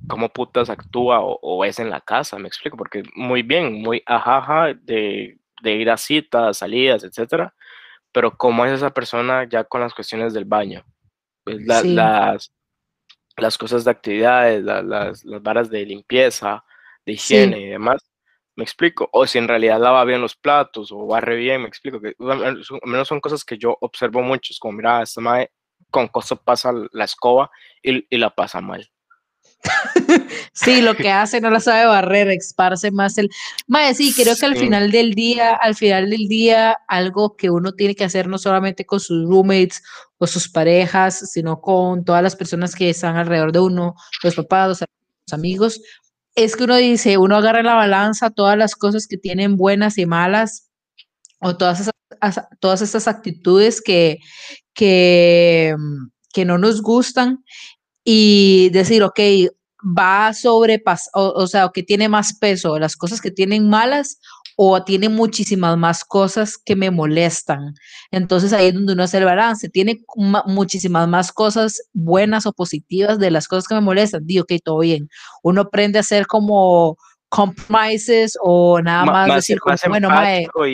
[0.08, 4.74] cómo putas actúa o, es en la casa, me explico, porque muy bien, muy ajaja
[4.74, 7.54] de, de ir a citas, salidas, etcétera,
[8.12, 10.84] pero cómo es esa persona ya con las cuestiones del baño,
[11.44, 12.52] pues, las,
[13.38, 16.64] las cosas de actividades, las, las varas de limpieza,
[17.06, 18.04] de higiene y demás.
[18.56, 19.10] Me explico.
[19.14, 22.02] O si en realidad lava bien los platos o barre bien, me explico.
[22.02, 24.52] Que al menos son cosas que yo observo mucho.
[24.52, 25.52] Es como, mira, esta madre
[25.90, 27.50] con cosas pasa la escoba
[27.82, 28.90] y, y la pasa mal.
[30.54, 33.30] Sí, lo que hace no la sabe barrer, esparce más el.
[33.68, 37.74] Mae, sí, creo que al final del día, al final del día, algo que uno
[37.74, 39.84] tiene que hacer no solamente con sus roommates
[40.18, 44.68] o sus parejas, sino con todas las personas que están alrededor de uno, los papás,
[44.70, 45.82] los amigos,
[46.36, 50.06] es que uno dice, uno agarra la balanza todas las cosas que tienen buenas y
[50.06, 50.70] malas,
[51.40, 51.94] o todas esas,
[52.60, 54.20] todas estas actitudes que,
[54.74, 55.76] que,
[56.34, 57.44] que no nos gustan
[58.12, 59.20] y decir, ok,
[59.84, 64.20] va a sobrepasar, o, sea, o que tiene más peso, las cosas que tienen malas
[64.58, 67.76] o tiene muchísimas más cosas que me molestan.
[68.10, 69.70] Entonces ahí es donde uno hace el balance.
[69.70, 70.00] Tiene
[70.48, 74.26] muchísimas más cosas buenas o positivas de las cosas que me molestan.
[74.26, 75.08] Digo, ok, todo bien.
[75.44, 76.98] Uno aprende a hacer como
[77.30, 80.10] compromises o nada más, decir, bueno,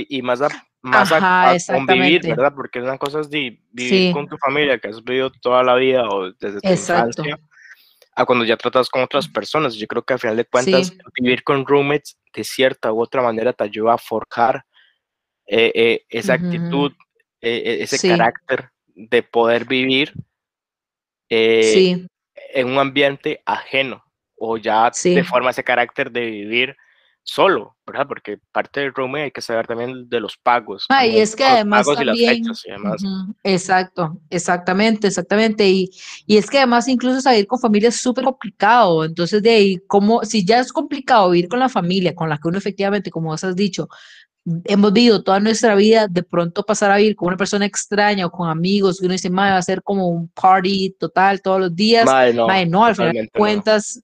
[0.07, 0.39] y, más,
[0.85, 2.53] más a, convivir, ¿verdad?
[2.55, 6.07] Porque una cosa es de vivir con tu familia que has vivido toda la vida
[6.07, 7.39] o desde tu infancia,
[8.15, 9.75] a cuando ya tratas con otras personas.
[9.75, 13.51] Yo creo que al final de cuentas, vivir con roommates de cierta u otra manera
[13.51, 14.63] te ayuda a forjar
[15.47, 16.93] eh, eh, esa actitud,
[17.41, 20.13] eh, ese carácter de poder vivir
[21.27, 22.07] en
[22.63, 24.03] un ambiente ajeno
[24.37, 26.75] o ya de forma ese carácter de vivir
[27.25, 28.07] solo, ¿verdad?
[28.07, 30.85] Porque parte del rooming hay que saber también de los pagos.
[30.89, 32.43] Ah, y es que además también,
[33.43, 35.89] exacto, exactamente, exactamente, y,
[36.27, 40.23] y, es que además incluso salir con familia es súper complicado, entonces de ahí, como,
[40.23, 43.43] si ya es complicado vivir con la familia, con la que uno efectivamente, como vos
[43.43, 43.89] has dicho,
[44.65, 48.31] hemos vivido toda nuestra vida, de pronto pasar a vivir con una persona extraña o
[48.31, 52.05] con amigos, que uno dice, va a ser como un party total todos los días,
[52.35, 54.03] no, no, al final de cuentas,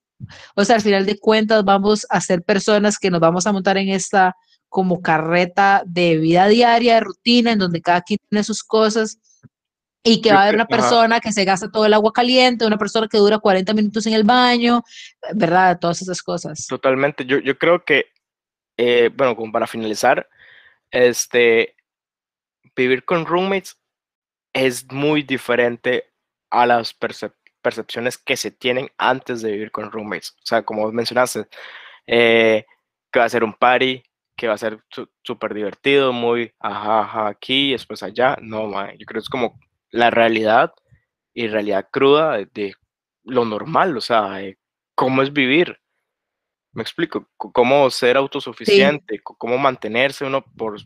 [0.55, 3.77] o sea, al final de cuentas vamos a ser personas que nos vamos a montar
[3.77, 4.35] en esta
[4.69, 9.19] como carreta de vida diaria, de rutina, en donde cada quien tiene sus cosas
[10.03, 12.77] y que va a haber una persona que se gasta todo el agua caliente, una
[12.77, 14.81] persona que dura 40 minutos en el baño,
[15.33, 15.77] ¿verdad?
[15.79, 16.65] Todas esas cosas.
[16.67, 17.25] Totalmente.
[17.25, 18.05] Yo, yo creo que,
[18.77, 20.27] eh, bueno, como para finalizar,
[20.89, 21.75] este,
[22.75, 23.77] vivir con roommates
[24.53, 26.11] es muy diferente
[26.49, 30.31] a las percepciones percepciones que se tienen antes de vivir con roommates.
[30.39, 31.47] O sea, como mencionaste,
[32.07, 32.65] eh,
[33.11, 34.03] que va a ser un party,
[34.35, 34.79] que va a ser
[35.23, 38.37] súper divertido, muy ajá, aquí y después allá.
[38.41, 39.59] No, yo creo que es como
[39.91, 40.73] la realidad
[41.33, 42.73] y realidad cruda de,
[43.23, 44.41] lo normal, o sea,
[44.95, 45.79] cómo es vivir.
[46.73, 50.77] Me explico, cómo ser autosuficiente, cómo mantenerse uno por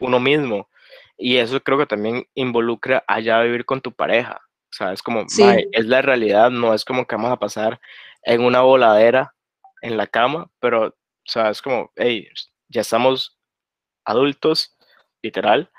[0.00, 0.68] uno mismo.
[1.18, 4.40] Y eso creo que también involucra allá vivir con tu pareja.
[4.78, 7.80] Sea, es como, es la realidad, no es como que vamos a pasar
[8.22, 9.34] en una voladera
[9.82, 12.28] en la cama, pero, o sea, es como, hey,
[12.68, 13.36] ya estamos
[14.04, 14.76] adultos,
[15.20, 15.72] literal,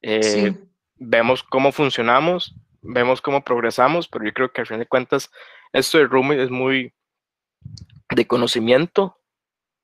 [0.00, 0.54] eh,
[0.94, 5.30] vemos cómo funcionamos, vemos cómo progresamos, pero yo creo que al fin de cuentas,
[5.74, 6.94] esto de roommate es muy
[8.08, 9.20] de conocimiento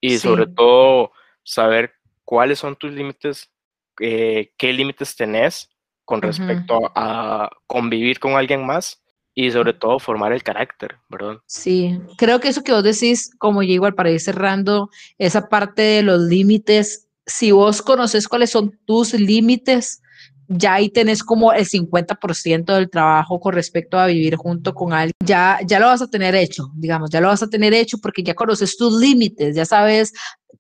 [0.01, 1.13] y sobre todo
[1.43, 1.93] saber
[2.25, 3.53] cuáles son tus límites,
[4.01, 5.72] eh, qué límites tenés
[6.13, 9.01] con respecto a convivir con alguien más
[9.35, 11.39] y sobre todo formar el carácter, ¿verdad?
[11.47, 15.81] Sí, creo que eso que vos decís, como ya igual para ir cerrando, esa parte
[15.81, 20.03] de los límites, si vos conoces cuáles son tus límites,
[20.49, 25.15] ya ahí tenés como el 50% del trabajo con respecto a vivir junto con alguien.
[25.25, 28.23] Ya, ya lo vas a tener hecho, digamos, ya lo vas a tener hecho porque
[28.23, 30.13] ya conoces tus límites, ya sabes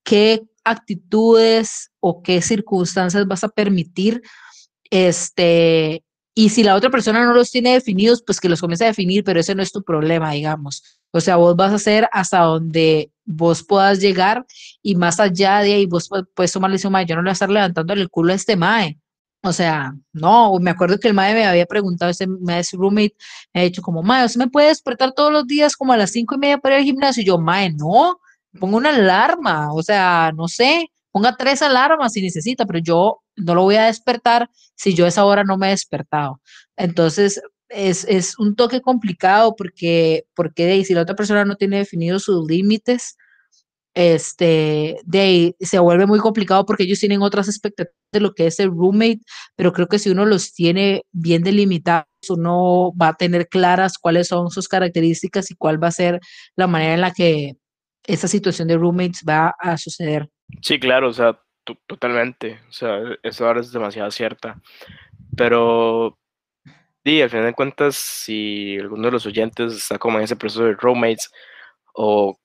[0.02, 4.22] qué actitudes o qué circunstancias vas a permitir
[4.92, 8.88] este, y si la otra persona no los tiene definidos, pues que los comience a
[8.88, 10.82] definir, pero ese no es tu problema, digamos.
[11.12, 14.44] O sea, vos vas a hacer hasta donde vos puedas llegar
[14.82, 17.32] y más allá de ahí vos puedes tomar la decisión, yo no le voy a
[17.32, 18.98] estar levantando el culo a este mae.
[19.42, 22.26] O sea, no, me acuerdo que el mae me había preguntado, ese,
[22.58, 23.16] ese roommate
[23.54, 26.10] me ha dicho como, mae, ¿usted me puede despertar todos los días como a las
[26.12, 27.22] cinco y media para ir al gimnasio?
[27.22, 28.20] Y yo, mae, no,
[28.60, 33.54] pongo una alarma, o sea, no sé, ponga tres alarmas si necesita, pero yo no
[33.54, 36.40] lo voy a despertar si yo a esa hora no me he despertado.
[36.76, 42.24] Entonces, es, es un toque complicado porque, porque si la otra persona no tiene definidos
[42.24, 43.16] sus límites,
[43.94, 44.96] este,
[45.60, 49.20] se vuelve muy complicado porque ellos tienen otras expectativas de lo que es el roommate,
[49.56, 54.28] pero creo que si uno los tiene bien delimitados, uno va a tener claras cuáles
[54.28, 56.20] son sus características y cuál va a ser
[56.56, 57.54] la manera en la que
[58.04, 60.28] esa situación de roommates va a suceder.
[60.60, 61.38] Sí, claro, o sea,
[61.86, 62.60] totalmente.
[62.68, 64.60] O sea, eso ahora es demasiado cierta.
[65.36, 66.18] Pero,
[67.04, 70.64] sí, al final de cuentas, si alguno de los oyentes está como en ese proceso
[70.64, 71.32] de roommates
[71.94, 72.38] o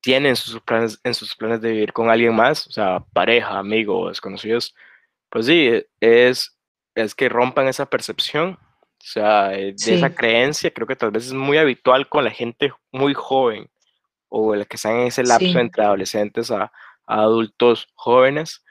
[0.00, 4.08] tienen sus planes, en sus planes de vivir con alguien más, o sea, pareja, amigo,
[4.08, 4.74] desconocidos,
[5.30, 6.58] pues sí, es,
[6.94, 11.32] es que rompan esa percepción, o sea, de esa creencia, creo que tal vez es
[11.32, 13.68] muy habitual con la gente muy joven
[14.28, 16.70] o la que están en ese lapso entre adolescentes a,
[17.06, 18.64] adultos jóvenes,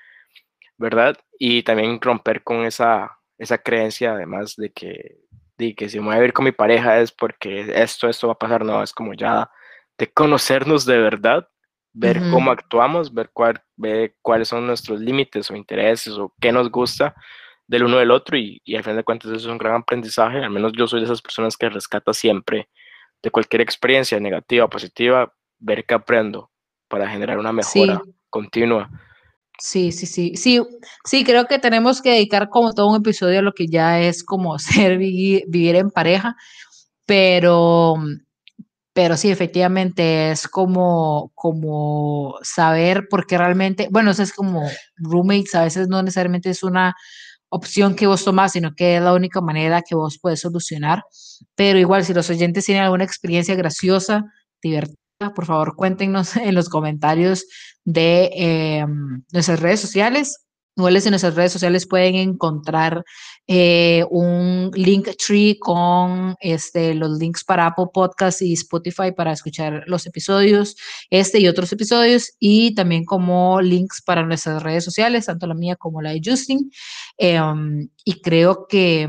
[0.77, 1.17] ¿verdad?
[1.39, 5.17] Y también romper con esa, esa creencia, además de que,
[5.57, 8.33] de que si me voy a vivir con mi pareja es porque esto, esto va
[8.33, 9.49] a pasar, no, es como ya
[9.97, 11.47] de conocernos de verdad,
[11.95, 16.71] ver cómo actuamos, ver, cuál, ver cuáles son nuestros límites o intereses o qué nos
[16.71, 17.15] gusta
[17.67, 20.39] del uno del otro y, y al fin de cuentas eso es un gran aprendizaje,
[20.39, 22.67] al menos yo soy de esas personas que rescata siempre
[23.21, 26.51] de cualquier experiencia negativa o positiva, ver qué aprendo
[26.89, 28.01] para generar una mejora
[28.33, 28.89] continua.
[29.59, 30.59] Sí, sí, sí, sí,
[31.05, 34.23] sí, creo que tenemos que dedicar como todo un episodio a lo que ya es
[34.23, 36.35] como ser vivir, en pareja,
[37.05, 37.95] pero
[38.93, 44.63] pero sí, efectivamente es como, como saber por qué realmente, bueno, eso es como
[44.97, 46.95] roommates, a veces no necesariamente es una
[47.49, 51.03] opción que vos tomás, sino que es la única manera que vos puedes solucionar.
[51.55, 54.25] Pero igual, si los oyentes tienen alguna experiencia graciosa,
[54.61, 55.02] divertida,
[55.35, 57.45] por favor cuéntenos en los comentarios
[57.85, 58.85] de eh,
[59.31, 60.39] nuestras redes sociales.
[60.75, 63.05] Igual en nuestras redes sociales pueden encontrar
[63.45, 69.83] eh, un link tree con este, los links para Apple Podcast y Spotify para escuchar
[69.85, 70.75] los episodios,
[71.11, 75.75] este y otros episodios, y también como links para nuestras redes sociales, tanto la mía
[75.75, 76.71] como la de Justin.
[77.17, 79.07] Em, y creo que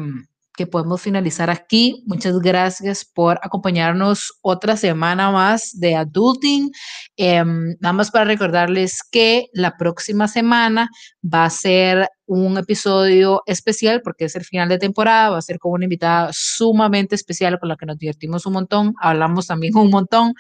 [0.57, 2.03] que podemos finalizar aquí.
[2.07, 6.71] Muchas gracias por acompañarnos otra semana más de Adulting.
[7.17, 10.89] Em, nada más para recordarles que la próxima semana
[11.23, 15.59] va a ser un episodio especial porque es el final de temporada, va a ser
[15.59, 19.91] con una invitada sumamente especial con la que nos divertimos un montón, hablamos también un
[19.91, 20.35] montón,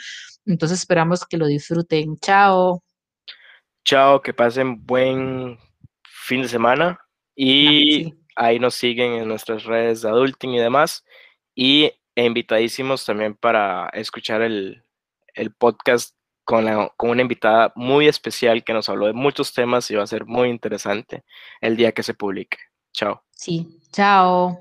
[0.47, 2.17] entonces esperamos que lo disfruten.
[2.19, 2.83] Chao.
[3.85, 5.59] Chao, que pasen buen
[6.05, 6.99] fin de semana
[7.37, 8.15] y...
[8.37, 11.05] Ahí nos siguen en nuestras redes de Adulting y demás.
[11.55, 14.85] Y invitadísimos también para escuchar el,
[15.59, 16.15] podcast
[16.45, 16.67] con,
[16.97, 20.25] con, una invitada muy especial que nos habló de muchos temas y va a ser
[20.27, 21.25] muy interesante
[21.61, 22.59] el día que se publique.
[22.93, 23.23] Chao.
[23.33, 24.61] Sí, chao.